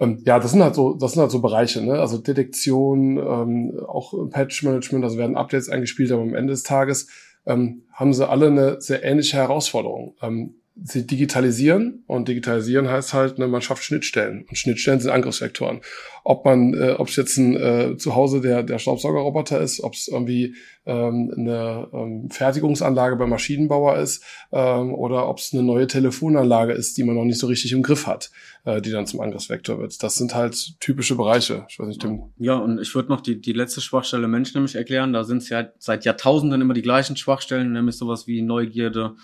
[0.00, 1.98] Ähm, ja, das sind halt so, das sind halt so Bereiche, ne?
[1.98, 7.08] Also Detektion, ähm, auch Patch-Management, also werden Updates eingespielt, aber am Ende des Tages
[7.46, 10.14] ähm, haben sie alle eine sehr ähnliche Herausforderung.
[10.20, 15.80] Ähm, sie digitalisieren und digitalisieren heißt halt, ne, man schafft Schnittstellen und Schnittstellen sind Angriffsvektoren.
[16.22, 19.94] Ob man, äh, ob es jetzt ein äh, zu Hause der der Staubsaugerroboter ist, ob
[19.94, 25.86] es irgendwie ähm, eine ähm, Fertigungsanlage beim Maschinenbauer ist ähm, oder ob es eine neue
[25.86, 28.30] Telefonanlage ist, die man noch nicht so richtig im Griff hat,
[28.64, 30.02] äh, die dann zum Angriffsvektor wird.
[30.02, 31.64] Das sind halt typische Bereiche.
[31.70, 32.24] Ich weiß nicht, Tim.
[32.36, 35.14] Ja, und ich würde noch die, die letzte Schwachstelle Mensch nämlich erklären.
[35.14, 39.16] Da sind es ja seit Jahrtausenden immer die gleichen Schwachstellen, nämlich sowas wie Neugierde,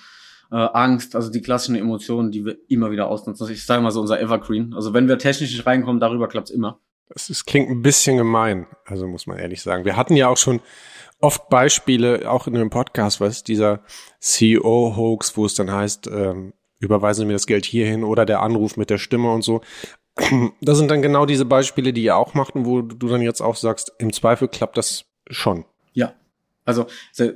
[0.53, 3.43] äh, Angst, also die klassischen Emotionen, die wir immer wieder ausnutzen.
[3.43, 4.75] Also ich sage mal so unser Evergreen.
[4.75, 6.79] Also wenn wir technisch nicht reinkommen, darüber klappt's immer.
[7.09, 9.85] Es, es klingt ein bisschen gemein, also muss man ehrlich sagen.
[9.87, 10.61] Wir hatten ja auch schon
[11.21, 13.81] oft Beispiele, auch in einem Podcast, was dieser
[14.21, 18.77] CEO-Hoax, wo es dann heißt, ähm, überweisen Sie mir das Geld hierhin oder der Anruf
[18.77, 19.63] mit der Stimme und so.
[20.61, 23.41] Das sind dann genau diese Beispiele, die ihr auch macht und wo du dann jetzt
[23.41, 25.65] auch sagst, im Zweifel klappt das schon.
[26.65, 26.87] Also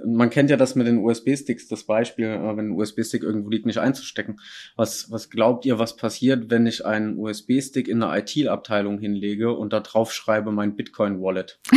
[0.04, 3.66] man kennt ja das mit den USB-Sticks, das Beispiel, äh, wenn ein USB-Stick irgendwo liegt,
[3.66, 4.40] nicht einzustecken.
[4.76, 9.72] Was, was glaubt ihr, was passiert, wenn ich einen USB-Stick in eine IT-Abteilung hinlege und
[9.72, 11.58] da drauf schreibe mein Bitcoin-Wallet?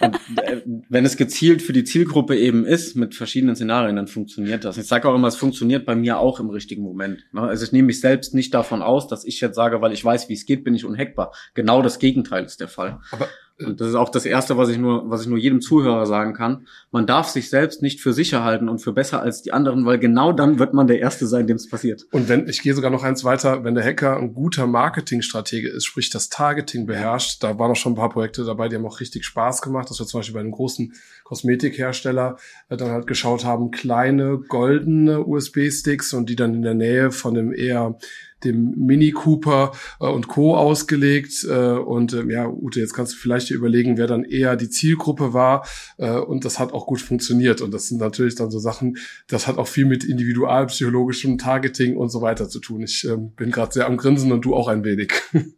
[0.00, 4.64] Und, äh, wenn es gezielt für die Zielgruppe eben ist, mit verschiedenen Szenarien, dann funktioniert
[4.64, 4.78] das.
[4.78, 7.24] Ich sage auch immer, es funktioniert bei mir auch im richtigen Moment.
[7.32, 7.42] ne?
[7.42, 10.28] Also ich nehme mich selbst nicht davon aus, dass ich jetzt sage, weil ich weiß,
[10.28, 11.32] wie es geht, bin ich unhackbar.
[11.54, 13.00] Genau das Gegenteil ist der Fall.
[13.10, 16.32] Aber das ist auch das Erste, was ich nur, was ich nur jedem Zuhörer sagen
[16.32, 16.68] kann.
[16.92, 19.98] Man darf sich selbst nicht für sicher halten und für besser als die anderen, weil
[19.98, 22.06] genau dann wird man der Erste sein, dem es passiert.
[22.12, 25.86] Und wenn, ich gehe sogar noch eins weiter, wenn der Hacker ein guter Marketingstratege ist,
[25.86, 29.00] sprich das Targeting beherrscht, da waren auch schon ein paar Projekte dabei, die haben auch
[29.00, 30.92] richtig Spaß gemacht, dass wir zum Beispiel bei einem großen
[31.24, 32.36] Kosmetikhersteller
[32.68, 37.34] äh, dann halt geschaut haben, kleine goldene USB-Sticks und die dann in der Nähe von
[37.34, 37.98] dem eher
[38.44, 40.56] dem Mini Cooper äh, und Co.
[40.56, 41.44] ausgelegt.
[41.48, 45.32] Äh, und ähm, ja, Ute, jetzt kannst du vielleicht überlegen, wer dann eher die Zielgruppe
[45.32, 45.66] war.
[45.96, 47.60] Äh, und das hat auch gut funktioniert.
[47.60, 48.98] Und das sind natürlich dann so Sachen,
[49.28, 52.82] das hat auch viel mit individualpsychologischem Targeting und so weiter zu tun.
[52.82, 55.12] Ich ähm, bin gerade sehr am Grinsen und du auch ein wenig.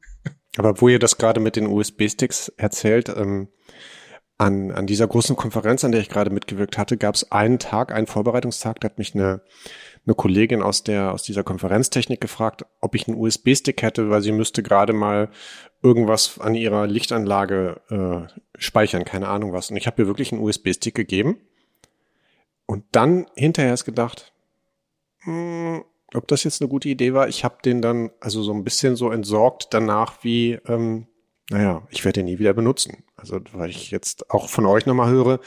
[0.56, 3.48] Aber wo ihr das gerade mit den USB-Sticks erzählt, ähm,
[4.40, 7.92] an, an dieser großen Konferenz, an der ich gerade mitgewirkt hatte, gab es einen Tag,
[7.92, 9.42] einen Vorbereitungstag, da hat mich eine,
[10.06, 14.32] eine Kollegin aus der aus dieser Konferenztechnik gefragt, ob ich einen USB-Stick hätte, weil sie
[14.32, 15.30] müsste gerade mal
[15.82, 19.70] irgendwas an ihrer Lichtanlage äh, speichern, keine Ahnung was.
[19.70, 21.38] Und ich habe ihr wirklich einen USB-Stick gegeben.
[22.66, 24.32] Und dann hinterher ist gedacht,
[25.22, 25.84] hm,
[26.14, 27.28] ob das jetzt eine gute Idee war.
[27.28, 31.06] Ich habe den dann also so ein bisschen so entsorgt danach wie, ähm,
[31.50, 33.04] naja, ich werde den nie wieder benutzen.
[33.16, 35.40] Also weil ich jetzt auch von euch nochmal höre,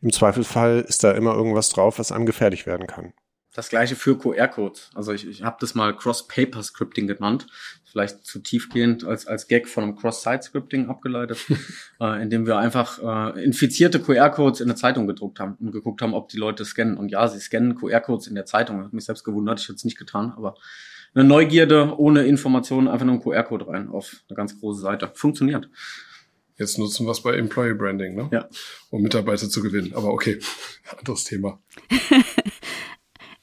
[0.00, 3.12] im Zweifelsfall ist da immer irgendwas drauf, was einem gefährlich werden kann.
[3.52, 4.90] Das gleiche für QR-Codes.
[4.94, 7.46] Also ich, ich habe das mal Cross-Paper-Scripting genannt.
[7.84, 11.38] Vielleicht zu tiefgehend als, als Gag von einem Cross-Site-Scripting abgeleitet,
[12.00, 16.14] äh, indem wir einfach äh, infizierte QR-Codes in der Zeitung gedruckt haben und geguckt haben,
[16.14, 16.96] ob die Leute scannen.
[16.96, 18.84] Und ja, sie scannen QR-Codes in der Zeitung.
[18.84, 20.54] Hat mich selbst gewundert, ich hätte es nicht getan, aber
[21.12, 25.10] eine Neugierde ohne Informationen, einfach nur einen QR-Code rein auf eine ganz große Seite.
[25.14, 25.68] Funktioniert.
[26.56, 28.28] Jetzt nutzen wir es bei Employee Branding, ne?
[28.30, 28.48] Ja.
[28.90, 29.92] Um Mitarbeiter zu gewinnen.
[29.94, 30.38] Aber okay,
[30.98, 31.58] anderes Thema.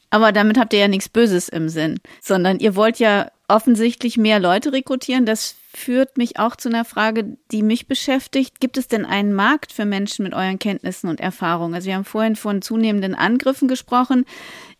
[0.09, 4.39] Aber damit habt ihr ja nichts Böses im Sinn, sondern ihr wollt ja offensichtlich mehr
[4.39, 5.25] Leute rekrutieren.
[5.25, 8.59] Das führt mich auch zu einer Frage, die mich beschäftigt.
[8.59, 11.73] Gibt es denn einen Markt für Menschen mit euren Kenntnissen und Erfahrungen?
[11.73, 14.25] Also wir haben vorhin von zunehmenden Angriffen gesprochen.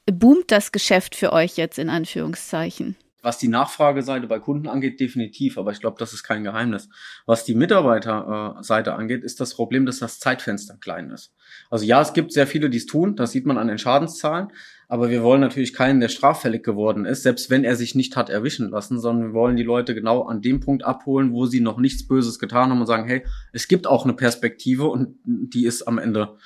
[0.06, 2.96] Boomt das Geschäft für euch jetzt in Anführungszeichen?
[3.22, 6.88] Was die Nachfrageseite bei Kunden angeht, definitiv, aber ich glaube, das ist kein Geheimnis.
[7.26, 11.34] Was die Mitarbeiterseite angeht, ist das Problem, dass das Zeitfenster klein ist.
[11.69, 14.49] Also ja, es gibt sehr viele, die es tun, das sieht man an den Schadenszahlen,
[14.88, 18.30] aber wir wollen natürlich keinen, der straffällig geworden ist, selbst wenn er sich nicht hat
[18.30, 21.77] erwischen lassen, sondern wir wollen die Leute genau an dem Punkt abholen, wo sie noch
[21.77, 25.84] nichts Böses getan haben und sagen, hey, es gibt auch eine Perspektive und die ist
[25.84, 26.38] am Ende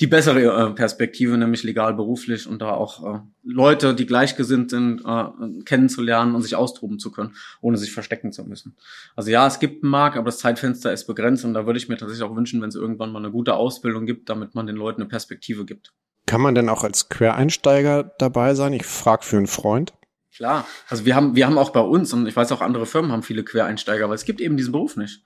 [0.00, 5.02] die bessere äh, Perspektive, nämlich legal beruflich und da auch äh, Leute, die gleichgesinnt sind,
[5.04, 5.24] äh,
[5.64, 8.76] kennenzulernen und sich austoben zu können, ohne sich verstecken zu müssen.
[9.16, 11.88] Also ja, es gibt einen Markt, aber das Zeitfenster ist begrenzt und da würde ich
[11.88, 14.76] mir tatsächlich auch wünschen, wenn es irgendwann mal eine gute Ausbildung gibt, damit man den
[14.76, 15.92] Leuten eine Perspektive gibt.
[16.26, 18.74] Kann man denn auch als Quereinsteiger dabei sein?
[18.74, 19.94] Ich frage für einen Freund.
[20.36, 23.10] Klar, also wir haben, wir haben auch bei uns und ich weiß auch andere Firmen
[23.10, 25.24] haben viele Quereinsteiger, aber es gibt eben diesen Beruf nicht.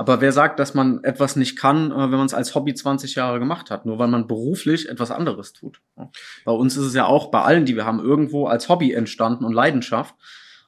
[0.00, 3.16] Aber wer sagt, dass man etwas nicht kann, äh, wenn man es als Hobby 20
[3.16, 5.82] Jahre gemacht hat, nur weil man beruflich etwas anderes tut?
[6.46, 9.44] Bei uns ist es ja auch bei allen, die wir haben, irgendwo als Hobby entstanden
[9.44, 10.14] und Leidenschaft.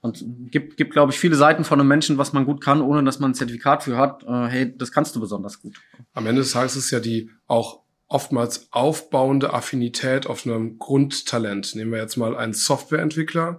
[0.02, 3.02] Und gibt, gibt glaube ich, viele Seiten von einem Menschen, was man gut kann, ohne
[3.04, 4.22] dass man ein Zertifikat für hat.
[4.24, 5.80] Äh, hey, das kannst du besonders gut.
[6.12, 7.81] Am Ende des Tages ist ja die auch
[8.12, 11.74] oftmals aufbauende Affinität auf einem Grundtalent.
[11.74, 13.58] Nehmen wir jetzt mal einen Softwareentwickler,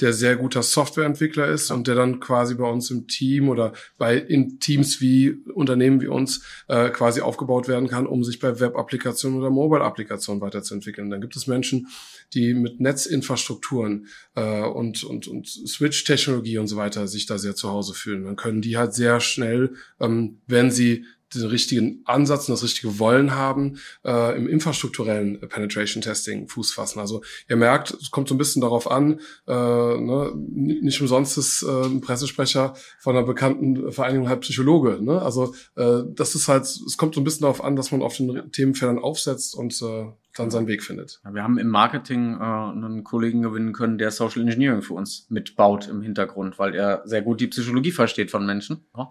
[0.00, 4.16] der sehr guter Softwareentwickler ist und der dann quasi bei uns im Team oder bei
[4.16, 9.38] in Teams wie Unternehmen wie uns äh, quasi aufgebaut werden kann, um sich bei Web-Applikationen
[9.38, 11.08] oder Mobile-Applikationen weiterzuentwickeln.
[11.08, 11.86] Dann gibt es Menschen,
[12.34, 17.70] die mit Netzinfrastrukturen äh, und, und, und Switch-Technologie und so weiter sich da sehr zu
[17.70, 18.24] Hause fühlen.
[18.24, 21.04] Dann können die halt sehr schnell, ähm, wenn sie
[21.40, 27.00] den richtigen Ansatz und das richtige Wollen haben, äh, im infrastrukturellen Penetration Testing Fuß fassen.
[27.00, 31.62] Also ihr merkt, es kommt so ein bisschen darauf an, äh, ne, nicht umsonst ist
[31.62, 35.02] äh, ein Pressesprecher von einer bekannten Vereinigung halt Psychologe.
[35.02, 35.20] Ne?
[35.20, 38.16] Also äh, das ist halt, es kommt so ein bisschen darauf an, dass man auf
[38.16, 41.20] den Themenfeldern aufsetzt und äh, dann seinen Weg findet.
[41.24, 45.26] Ja, wir haben im Marketing äh, einen Kollegen gewinnen können, der Social Engineering für uns
[45.28, 48.86] mitbaut im Hintergrund, weil er sehr gut die Psychologie versteht von Menschen.
[48.96, 49.08] Ja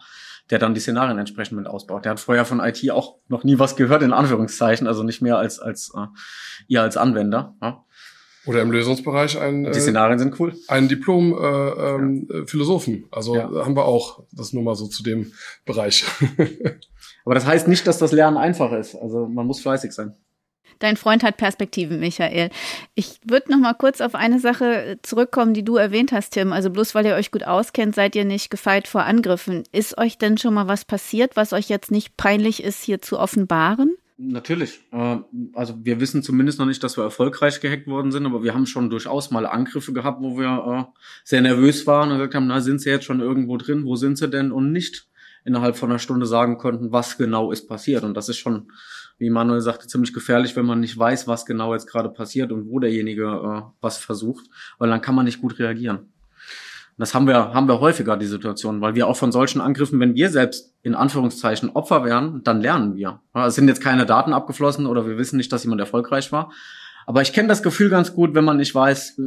[0.51, 2.05] der dann die Szenarien entsprechend mit ausbaut.
[2.05, 5.37] Der hat vorher von IT auch noch nie was gehört, in Anführungszeichen, also nicht mehr
[5.37, 6.07] als, als äh,
[6.67, 7.55] ihr als Anwender.
[7.61, 7.85] Ja.
[8.45, 10.53] Oder im Lösungsbereich ein Die Szenarien sind cool.
[10.67, 12.45] Ein Diplom äh, ähm, ja.
[12.47, 13.05] Philosophen.
[13.11, 13.49] Also ja.
[13.65, 14.23] haben wir auch.
[14.31, 15.31] Das nur mal so zu dem
[15.63, 16.05] Bereich.
[17.25, 18.95] Aber das heißt nicht, dass das Lernen einfach ist.
[18.95, 20.15] Also man muss fleißig sein.
[20.81, 22.49] Dein Freund hat Perspektiven, Michael.
[22.95, 26.51] Ich würde noch mal kurz auf eine Sache zurückkommen, die du erwähnt hast, Tim.
[26.51, 29.63] Also bloß weil ihr euch gut auskennt, seid ihr nicht gefeit vor Angriffen.
[29.71, 33.19] Ist euch denn schon mal was passiert, was euch jetzt nicht peinlich ist, hier zu
[33.19, 33.95] offenbaren?
[34.17, 34.81] Natürlich.
[34.91, 35.17] Äh,
[35.53, 38.65] also wir wissen zumindest noch nicht, dass wir erfolgreich gehackt worden sind, aber wir haben
[38.65, 42.59] schon durchaus mal Angriffe gehabt, wo wir äh, sehr nervös waren und gesagt haben, na,
[42.59, 43.85] sind sie jetzt schon irgendwo drin?
[43.85, 44.51] Wo sind sie denn?
[44.51, 45.07] Und nicht
[45.43, 48.03] innerhalb von einer Stunde sagen konnten, was genau ist passiert.
[48.03, 48.71] Und das ist schon
[49.21, 52.67] wie Manuel sagte, ziemlich gefährlich, wenn man nicht weiß, was genau jetzt gerade passiert und
[52.67, 54.47] wo derjenige äh, was versucht,
[54.79, 56.11] weil dann kann man nicht gut reagieren.
[56.97, 60.15] Das haben wir, haben wir häufiger, die Situation, weil wir auch von solchen Angriffen, wenn
[60.15, 63.21] wir selbst in Anführungszeichen Opfer wären, dann lernen wir.
[63.33, 66.51] Es sind jetzt keine Daten abgeflossen oder wir wissen nicht, dass jemand erfolgreich war,
[67.11, 69.19] aber ich kenne das Gefühl ganz gut, wenn man nicht weiß,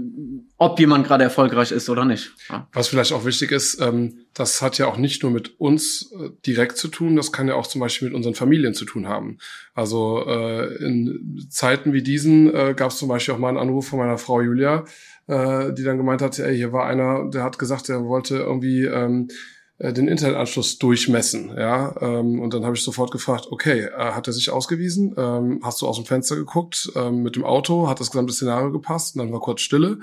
[0.56, 2.32] ob jemand gerade erfolgreich ist oder nicht.
[2.48, 2.66] Ja.
[2.72, 6.30] Was vielleicht auch wichtig ist, ähm, das hat ja auch nicht nur mit uns äh,
[6.46, 9.36] direkt zu tun, das kann ja auch zum Beispiel mit unseren Familien zu tun haben.
[9.74, 13.88] Also äh, in Zeiten wie diesen äh, gab es zum Beispiel auch mal einen Anruf
[13.88, 14.86] von meiner Frau Julia,
[15.26, 18.84] äh, die dann gemeint hat, ey, hier war einer, der hat gesagt, er wollte irgendwie
[18.84, 19.34] ähm, äh,
[19.78, 21.52] den Internetanschluss durchmessen.
[21.56, 25.14] Ja, ähm, und dann habe ich sofort gefragt, okay, äh, hat er sich ausgewiesen?
[25.16, 27.88] Ähm, hast du aus dem Fenster geguckt ähm, mit dem Auto?
[27.88, 29.16] Hat das gesamte Szenario gepasst?
[29.16, 29.98] Und dann war kurz Stille.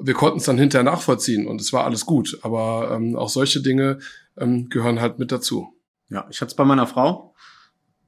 [0.00, 2.38] Wir konnten es dann hinterher nachvollziehen und es war alles gut.
[2.42, 3.98] Aber ähm, auch solche Dinge
[4.38, 5.74] ähm, gehören halt mit dazu.
[6.08, 7.29] Ja, ich hatte es bei meiner Frau.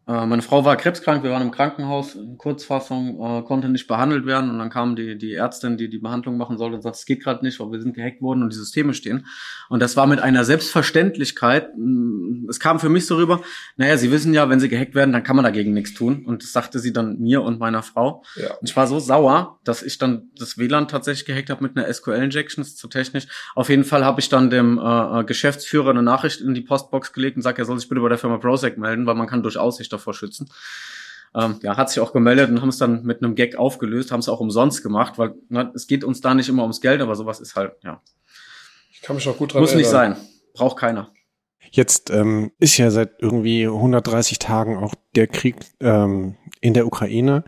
[0.09, 4.27] Äh, meine Frau war krebskrank, wir waren im Krankenhaus, in Kurzfassung, äh, konnte nicht behandelt
[4.27, 7.07] werden und dann kam die, die Ärztin, die die Behandlung machen sollte und sagt, es
[7.07, 9.27] geht gerade nicht, weil wir sind gehackt worden und die Systeme stehen.
[9.69, 13.41] Und das war mit einer Selbstverständlichkeit, mm, es kam für mich so rüber,
[13.77, 16.25] naja, Sie wissen ja, wenn Sie gehackt werden, dann kann man dagegen nichts tun.
[16.27, 18.23] Und das sagte sie dann mir und meiner Frau.
[18.37, 18.55] Ja.
[18.55, 21.93] Und ich war so sauer, dass ich dann das WLAN tatsächlich gehackt habe mit einer
[21.93, 23.27] SQL-Injection, zu technisch.
[23.55, 27.13] Auf jeden Fall habe ich dann dem äh, äh, Geschäftsführer eine Nachricht in die Postbox
[27.13, 29.43] gelegt und sagt, er soll sich bitte bei der Firma Prosec melden, weil man kann
[29.43, 30.49] durchaus sich davor schützen.
[31.35, 34.21] Ähm, ja, hat sich auch gemeldet und haben es dann mit einem Gag aufgelöst, haben
[34.21, 37.15] es auch umsonst gemacht, weil na, es geht uns da nicht immer ums Geld, aber
[37.17, 38.03] sowas ist halt, ja.
[38.91, 40.17] Ich kann mich noch gut dran Muss nicht sein.
[40.55, 41.11] Braucht keiner.
[41.71, 47.45] Jetzt ähm, ist ja seit irgendwie 130 Tagen auch der Krieg ähm, in der Ukraine.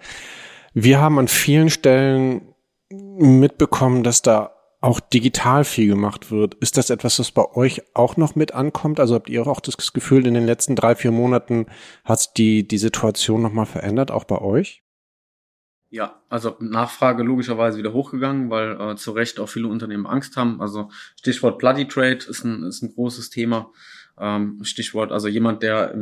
[0.73, 2.55] Wir haben an vielen Stellen
[2.91, 4.54] mitbekommen, dass da
[4.85, 6.55] auch digital viel gemacht wird.
[6.57, 9.01] Ist das etwas, was bei euch auch noch mit ankommt?
[9.01, 11.67] Also habt ihr auch das Gefühl, in den letzten drei, vier Monaten
[12.05, 14.83] hat die, die Situation nochmal verändert, auch bei euch?
[15.89, 20.61] Ja, also Nachfrage logischerweise wieder hochgegangen, weil äh, zu Recht auch viele Unternehmen Angst haben.
[20.61, 23.71] Also Stichwort Bloody Trade ist ein, ist ein großes Thema.
[24.19, 25.93] Ähm, Stichwort, also jemand, der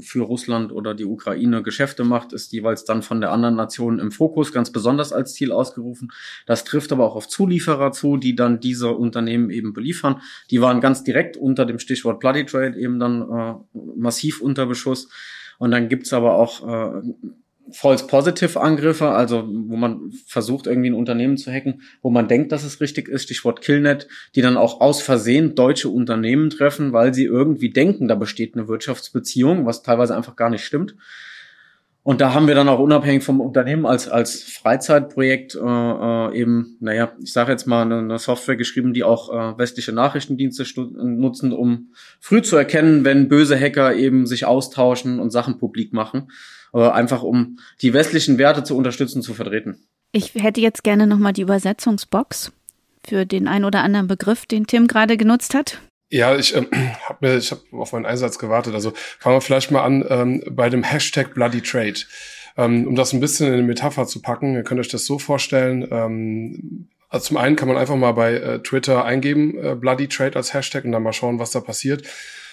[0.00, 4.12] für Russland oder die Ukraine Geschäfte macht, ist jeweils dann von der anderen Nation im
[4.12, 6.12] Fokus ganz besonders als Ziel ausgerufen.
[6.46, 10.20] Das trifft aber auch auf Zulieferer zu, die dann diese Unternehmen eben beliefern.
[10.50, 13.54] Die waren ganz direkt unter dem Stichwort Bloody Trade eben dann äh,
[13.96, 15.08] massiv unter Beschuss.
[15.58, 17.02] Und dann gibt's aber auch äh,
[17.72, 22.52] False Positive Angriffe, also wo man versucht, irgendwie ein Unternehmen zu hacken, wo man denkt,
[22.52, 27.14] dass es richtig ist, Stichwort Killnet, die dann auch aus Versehen deutsche Unternehmen treffen, weil
[27.14, 30.94] sie irgendwie denken, da besteht eine Wirtschaftsbeziehung, was teilweise einfach gar nicht stimmt.
[32.02, 36.78] Und da haben wir dann auch unabhängig vom Unternehmen als, als Freizeitprojekt äh, äh, eben,
[36.80, 40.64] naja, ich sage jetzt mal, eine, eine, Software geschrieben, die auch äh, westliche Nachrichtendienste
[41.02, 46.28] nutzen, um früh zu erkennen, wenn böse Hacker eben sich austauschen und Sachen publik machen
[46.72, 49.84] einfach um die westlichen Werte zu unterstützen, zu vertreten.
[50.12, 52.52] Ich hätte jetzt gerne nochmal die Übersetzungsbox
[53.06, 55.80] für den ein oder anderen Begriff, den Tim gerade genutzt hat.
[56.10, 56.68] Ja, ich ähm,
[57.08, 58.74] habe ich hab auf meinen Einsatz gewartet.
[58.74, 62.00] Also fangen wir vielleicht mal an ähm, bei dem Hashtag Bloody Trade.
[62.56, 65.18] Ähm, um das ein bisschen in eine Metapher zu packen, ihr könnt euch das so
[65.18, 65.86] vorstellen.
[65.90, 70.36] Ähm, also zum einen kann man einfach mal bei äh, Twitter eingeben, äh, Bloody Trade
[70.36, 72.06] als Hashtag und dann mal schauen, was da passiert.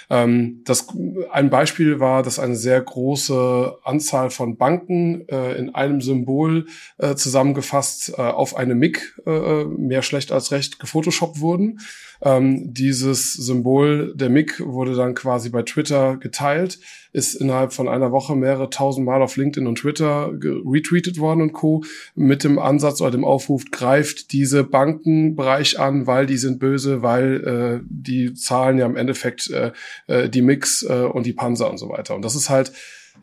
[0.10, 0.88] Ähm, das,
[1.32, 6.68] ein Beispiel war, dass eine sehr große Anzahl von Banken äh, in einem Symbol
[6.98, 11.80] äh, zusammengefasst äh, auf eine MIG äh, mehr schlecht als recht gefotoshoppt wurden.
[12.22, 16.80] Ähm, dieses Symbol der MIG wurde dann quasi bei Twitter geteilt,
[17.14, 21.54] ist innerhalb von einer Woche mehrere tausend Mal auf LinkedIn und Twitter retweetet worden und
[21.54, 21.84] Co.
[22.16, 27.82] mit dem Ansatz oder dem Aufruf, greift diese Bankenbereich an, weil die sind böse, weil
[27.82, 29.72] äh, die zahlen ja im Endeffekt äh,
[30.08, 32.16] äh die Mix äh, und die Panzer und so weiter.
[32.16, 32.72] Und das ist halt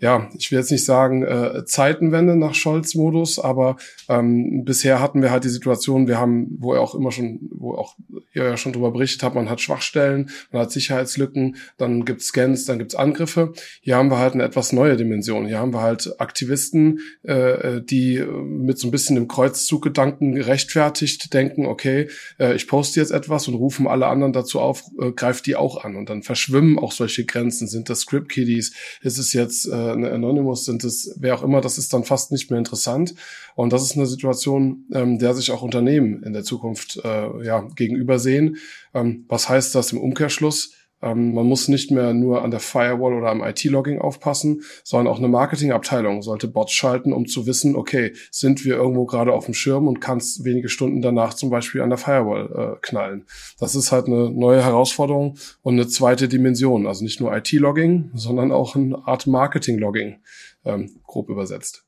[0.01, 3.77] ja, ich will jetzt nicht sagen äh, Zeitenwende nach Scholz-Modus, aber
[4.09, 7.75] ähm, bisher hatten wir halt die Situation, wir haben, wo er auch immer schon, wo
[7.75, 7.97] auch
[8.33, 12.65] ihr ja schon drüber berichtet habt, man hat Schwachstellen, man hat Sicherheitslücken, dann gibt's Scans,
[12.65, 13.53] dann gibt's Angriffe.
[13.81, 15.47] Hier haben wir halt eine etwas neue Dimension.
[15.47, 21.67] Hier haben wir halt Aktivisten, äh, die mit so ein bisschen dem Kreuzzuggedanken gerechtfertigt denken,
[21.67, 25.57] okay, äh, ich poste jetzt etwas und rufen alle anderen dazu auf, äh, greift die
[25.57, 25.97] auch an.
[25.97, 27.69] Und dann verschwimmen auch solche Grenzen.
[27.69, 28.73] Sind das Script-Kiddies?
[29.03, 32.33] Ist es jetzt äh, eine Anonymous sind es, wer auch immer, das ist dann fast
[32.33, 33.15] nicht mehr interessant.
[33.55, 37.61] Und das ist eine Situation, ähm, der sich auch Unternehmen in der Zukunft äh, ja,
[37.77, 38.57] gegenüber sehen.
[38.95, 40.73] Ähm, was heißt das im Umkehrschluss?
[41.05, 45.19] Ähm, man muss nicht mehr nur an der Firewall oder am IT-Logging aufpassen, sondern auch
[45.19, 49.55] eine Marketingabteilung sollte Bots schalten, um zu wissen, okay, sind wir irgendwo gerade auf dem
[49.55, 53.27] Schirm und kann es wenige Stunden danach zum Beispiel an der Firewall äh, knallen.
[53.61, 56.87] Das ist halt eine neue Herausforderung und eine zweite Dimension.
[56.87, 60.17] Also nicht nur IT-Logging, sondern auch eine Art Marketing-Logging,
[60.65, 61.85] ähm, grob übersetzt.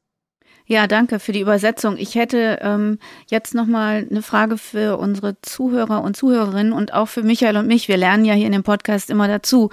[0.69, 1.97] Ja, danke für die Übersetzung.
[1.97, 2.99] Ich hätte ähm,
[3.29, 7.69] jetzt noch mal eine Frage für unsere Zuhörer und Zuhörerinnen und auch für Michael und
[7.69, 7.87] mich.
[7.87, 9.71] Wir lernen ja hier in dem Podcast immer dazu.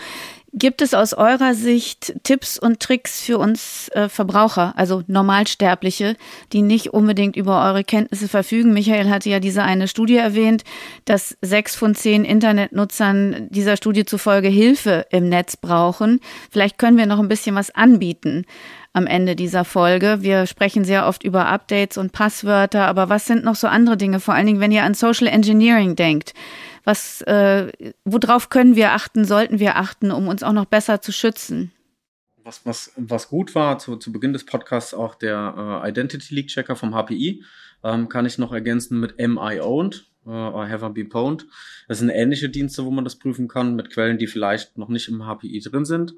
[0.56, 6.16] Gibt es aus eurer Sicht Tipps und Tricks für uns äh, Verbraucher, also Normalsterbliche,
[6.52, 8.72] die nicht unbedingt über eure Kenntnisse verfügen?
[8.72, 10.64] Michael hatte ja diese eine Studie erwähnt,
[11.06, 16.20] dass sechs von zehn Internetnutzern dieser Studie zufolge Hilfe im Netz brauchen.
[16.52, 18.46] Vielleicht können wir noch ein bisschen was anbieten
[18.94, 20.20] am Ende dieser Folge.
[20.22, 24.20] Wir sprechen sehr oft über Updates und Passwörter, aber was sind noch so andere Dinge,
[24.20, 26.36] vor allen Dingen, wenn ihr an Social Engineering denkt?
[26.84, 27.72] Was, äh,
[28.04, 31.72] worauf können wir achten, sollten wir achten, um uns auch noch besser zu schützen?
[32.44, 36.48] Was, was, was gut war, zu, zu Beginn des Podcasts auch der äh, Identity Leak
[36.48, 37.44] Checker vom HPI,
[37.84, 41.46] ähm, kann ich noch ergänzen mit MI Owned, äh, Have I Been Pwned.
[41.88, 45.08] Das sind ähnliche Dienste, wo man das prüfen kann, mit Quellen, die vielleicht noch nicht
[45.08, 46.16] im HPI drin sind.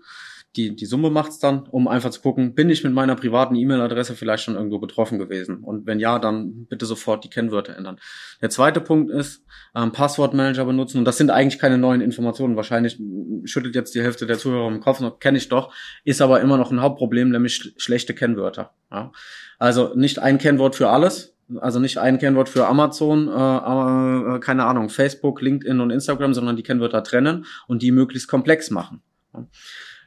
[0.55, 4.15] Die, die Summe macht's dann, um einfach zu gucken, bin ich mit meiner privaten E-Mail-Adresse
[4.15, 5.63] vielleicht schon irgendwo betroffen gewesen?
[5.63, 7.99] Und wenn ja, dann bitte sofort die Kennwörter ändern.
[8.41, 9.43] Der zweite Punkt ist,
[9.75, 10.99] ähm, Passwortmanager benutzen.
[10.99, 12.55] Und das sind eigentlich keine neuen Informationen.
[12.55, 12.99] Wahrscheinlich
[13.43, 16.71] schüttelt jetzt die Hälfte der Zuhörer im Kopf, kenne ich doch, ist aber immer noch
[16.71, 18.73] ein Hauptproblem, nämlich sch schlechte Kennwörter.
[18.91, 19.11] Ja?
[19.59, 24.65] Also nicht ein Kennwort für alles, also nicht ein Kennwort für Amazon, äh, äh, keine
[24.65, 29.01] Ahnung, Facebook, LinkedIn und Instagram, sondern die Kennwörter trennen und die möglichst komplex machen.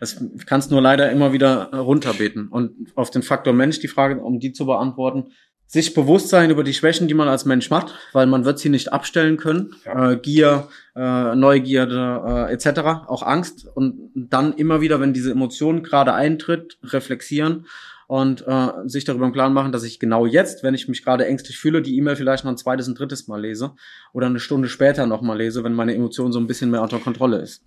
[0.00, 2.48] Das kannst nur leider immer wieder runterbeten.
[2.48, 5.32] Und auf den Faktor Mensch, die Frage, um die zu beantworten,
[5.68, 8.70] sich bewusst sein über die Schwächen, die man als Mensch macht, weil man wird sie
[8.70, 9.74] nicht abstellen können.
[9.84, 10.12] Ja.
[10.12, 13.66] Äh, Gier, äh, Neugierde äh, etc., auch Angst.
[13.74, 17.66] Und dann immer wieder, wenn diese Emotion gerade eintritt, reflexieren
[18.06, 21.26] und äh, sich darüber im Klaren machen, dass ich genau jetzt, wenn ich mich gerade
[21.26, 23.72] ängstlich fühle, die E-Mail vielleicht noch ein zweites und drittes Mal lese
[24.14, 27.42] oder eine Stunde später nochmal lese, wenn meine Emotion so ein bisschen mehr unter Kontrolle
[27.42, 27.62] ist.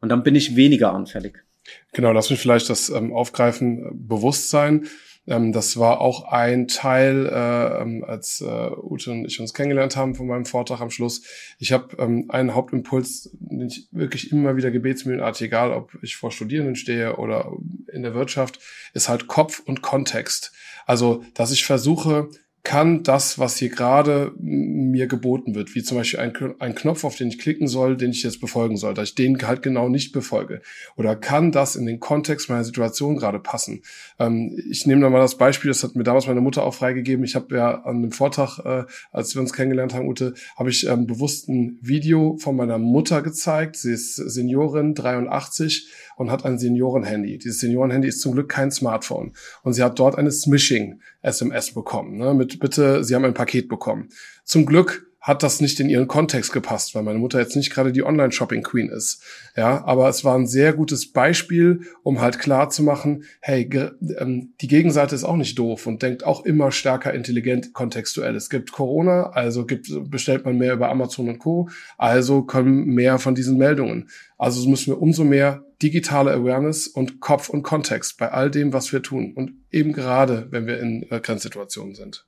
[0.00, 1.44] Und dann bin ich weniger anfällig.
[1.92, 4.88] Genau, lass mich vielleicht das ähm, aufgreifen, Bewusstsein.
[5.26, 9.96] Ähm, das war auch ein Teil, äh, ähm, als äh, Ute und ich uns kennengelernt
[9.96, 11.22] haben von meinem Vortrag am Schluss.
[11.58, 16.32] Ich habe ähm, einen Hauptimpuls, den ich wirklich immer wieder gebetsmühlenartig, egal ob ich vor
[16.32, 17.52] Studierenden stehe oder
[17.92, 18.58] in der Wirtschaft,
[18.94, 20.52] ist halt Kopf und Kontext.
[20.86, 22.28] Also, dass ich versuche,
[22.64, 27.16] kann das, was hier gerade mir geboten wird, wie zum Beispiel ein, ein, Knopf, auf
[27.16, 30.12] den ich klicken soll, den ich jetzt befolgen soll, dass ich den halt genau nicht
[30.12, 30.62] befolge?
[30.96, 33.82] Oder kann das in den Kontext meiner Situation gerade passen?
[34.20, 37.24] Ähm, ich nehme da mal das Beispiel, das hat mir damals meine Mutter auch freigegeben.
[37.24, 40.86] Ich habe ja an einem Vortrag, äh, als wir uns kennengelernt haben, Ute, habe ich
[40.86, 43.74] ähm, bewusst ein Video von meiner Mutter gezeigt.
[43.74, 47.38] Sie ist Seniorin, 83 und hat ein Seniorenhandy.
[47.38, 49.32] Dieses Seniorenhandy ist zum Glück kein Smartphone.
[49.64, 52.18] Und sie hat dort eine Smishing-SMS bekommen.
[52.18, 54.08] Ne, mit Bitte, Sie haben ein Paket bekommen.
[54.44, 57.92] Zum Glück hat das nicht in ihren Kontext gepasst, weil meine Mutter jetzt nicht gerade
[57.92, 59.22] die Online-Shopping-Queen ist.
[59.56, 63.70] Ja, aber es war ein sehr gutes Beispiel, um halt klar zu machen, hey,
[64.18, 68.34] ähm, die Gegenseite ist auch nicht doof und denkt auch immer stärker intelligent kontextuell.
[68.34, 73.20] Es gibt Corona, also gibt, bestellt man mehr über Amazon und Co., also kommen mehr
[73.20, 74.10] von diesen Meldungen.
[74.38, 78.92] Also müssen wir umso mehr digitale Awareness und Kopf und Kontext bei all dem, was
[78.92, 79.34] wir tun.
[79.36, 82.26] Und eben gerade, wenn wir in äh, Grenzsituationen sind.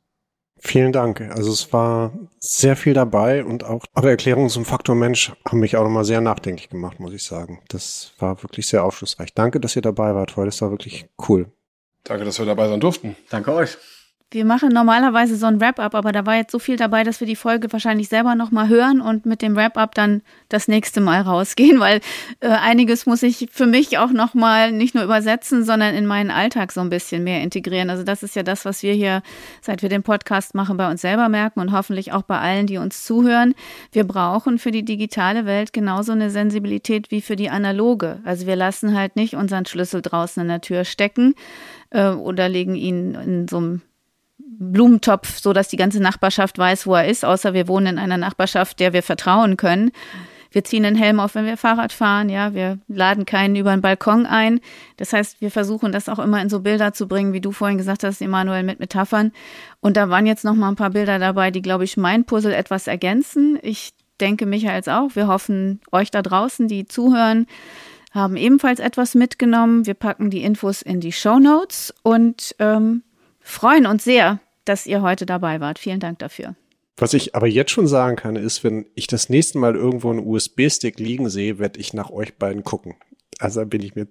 [0.67, 1.21] Vielen Dank.
[1.21, 5.77] Also es war sehr viel dabei und auch eure Erklärungen zum Faktor Mensch haben mich
[5.77, 7.61] auch nochmal sehr nachdenklich gemacht, muss ich sagen.
[7.69, 9.35] Das war wirklich sehr aufschlussreich.
[9.35, 10.47] Danke, dass ihr dabei wart heute.
[10.47, 11.53] Das war wirklich cool.
[12.03, 13.15] Danke, dass wir dabei sein durften.
[13.29, 13.77] Danke euch.
[14.35, 17.27] Wir machen normalerweise so ein Wrap-up, aber da war jetzt so viel dabei, dass wir
[17.29, 21.79] die Folge wahrscheinlich selber nochmal hören und mit dem Wrap-up dann das nächste Mal rausgehen,
[21.79, 22.01] weil
[22.41, 26.73] äh, einiges muss ich für mich auch nochmal nicht nur übersetzen, sondern in meinen Alltag
[26.73, 27.91] so ein bisschen mehr integrieren.
[27.91, 29.23] Also das ist ja das, was wir hier,
[29.63, 32.79] seit wir den Podcast machen, bei uns selber merken und hoffentlich auch bei allen, die
[32.79, 33.55] uns zuhören.
[33.93, 38.19] Wir brauchen für die digitale Welt genauso eine Sensibilität wie für die analoge.
[38.25, 41.37] Also wir lassen halt nicht unseren Schlüssel draußen in der Tür stecken
[41.91, 43.83] äh, oder legen ihn in so einem
[44.59, 48.19] Blumentopf, so dass die ganze Nachbarschaft weiß, wo er ist, außer wir wohnen in einer
[48.19, 49.93] Nachbarschaft, der wir vertrauen können.
[50.55, 53.81] Wir ziehen einen Helm auf, wenn wir Fahrrad fahren, ja, wir laden keinen über den
[53.81, 54.61] Balkon ein.
[54.97, 57.77] Das heißt, wir versuchen das auch immer in so Bilder zu bringen, wie du vorhin
[57.77, 59.33] gesagt hast, Emanuel, mit Metaphern.
[59.81, 62.55] Und da waren jetzt noch mal ein paar Bilder dabei, die, glaube ich, mein Puzzle
[62.55, 63.59] etwas ergänzen.
[63.63, 65.17] Ich denke, Michaels auch.
[65.17, 67.47] Wir hoffen, euch da draußen, die zuhören,
[68.13, 69.87] haben ebenfalls etwas mitgenommen.
[69.87, 73.03] Wir packen die Infos in die Show Notes und ähm,
[73.45, 75.79] freuen uns sehr, dass ihr heute dabei wart.
[75.79, 76.57] Vielen Dank dafür.
[76.97, 80.27] Was ich aber jetzt schon sagen kann, ist, wenn ich das nächste Mal irgendwo einen
[80.27, 82.95] USB-Stick liegen sehe, werde ich nach euch beiden gucken.
[83.39, 84.07] Also bin ich mir,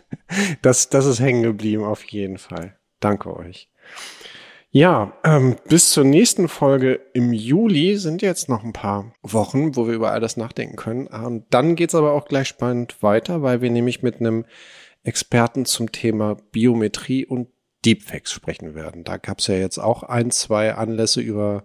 [0.62, 2.76] das, das ist hängen geblieben auf jeden Fall.
[3.00, 3.68] Danke euch.
[4.70, 9.86] Ja, ähm, bis zur nächsten Folge im Juli sind jetzt noch ein paar Wochen, wo
[9.86, 11.06] wir über all das nachdenken können.
[11.06, 14.46] Und dann geht's aber auch gleich spannend weiter, weil wir nämlich mit einem
[15.04, 17.48] Experten zum Thema Biometrie und
[17.84, 19.04] Deepfakes sprechen werden.
[19.04, 21.62] Da gab es ja jetzt auch ein, zwei Anlässe über,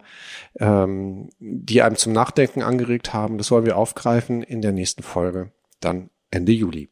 [0.59, 3.38] ähm, die einem zum Nachdenken angeregt haben.
[3.38, 6.89] Das wollen wir aufgreifen in der nächsten Folge, dann Ende Juli.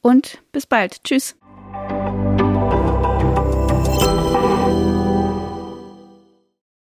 [0.01, 1.03] und bis bald.
[1.03, 1.35] Tschüss.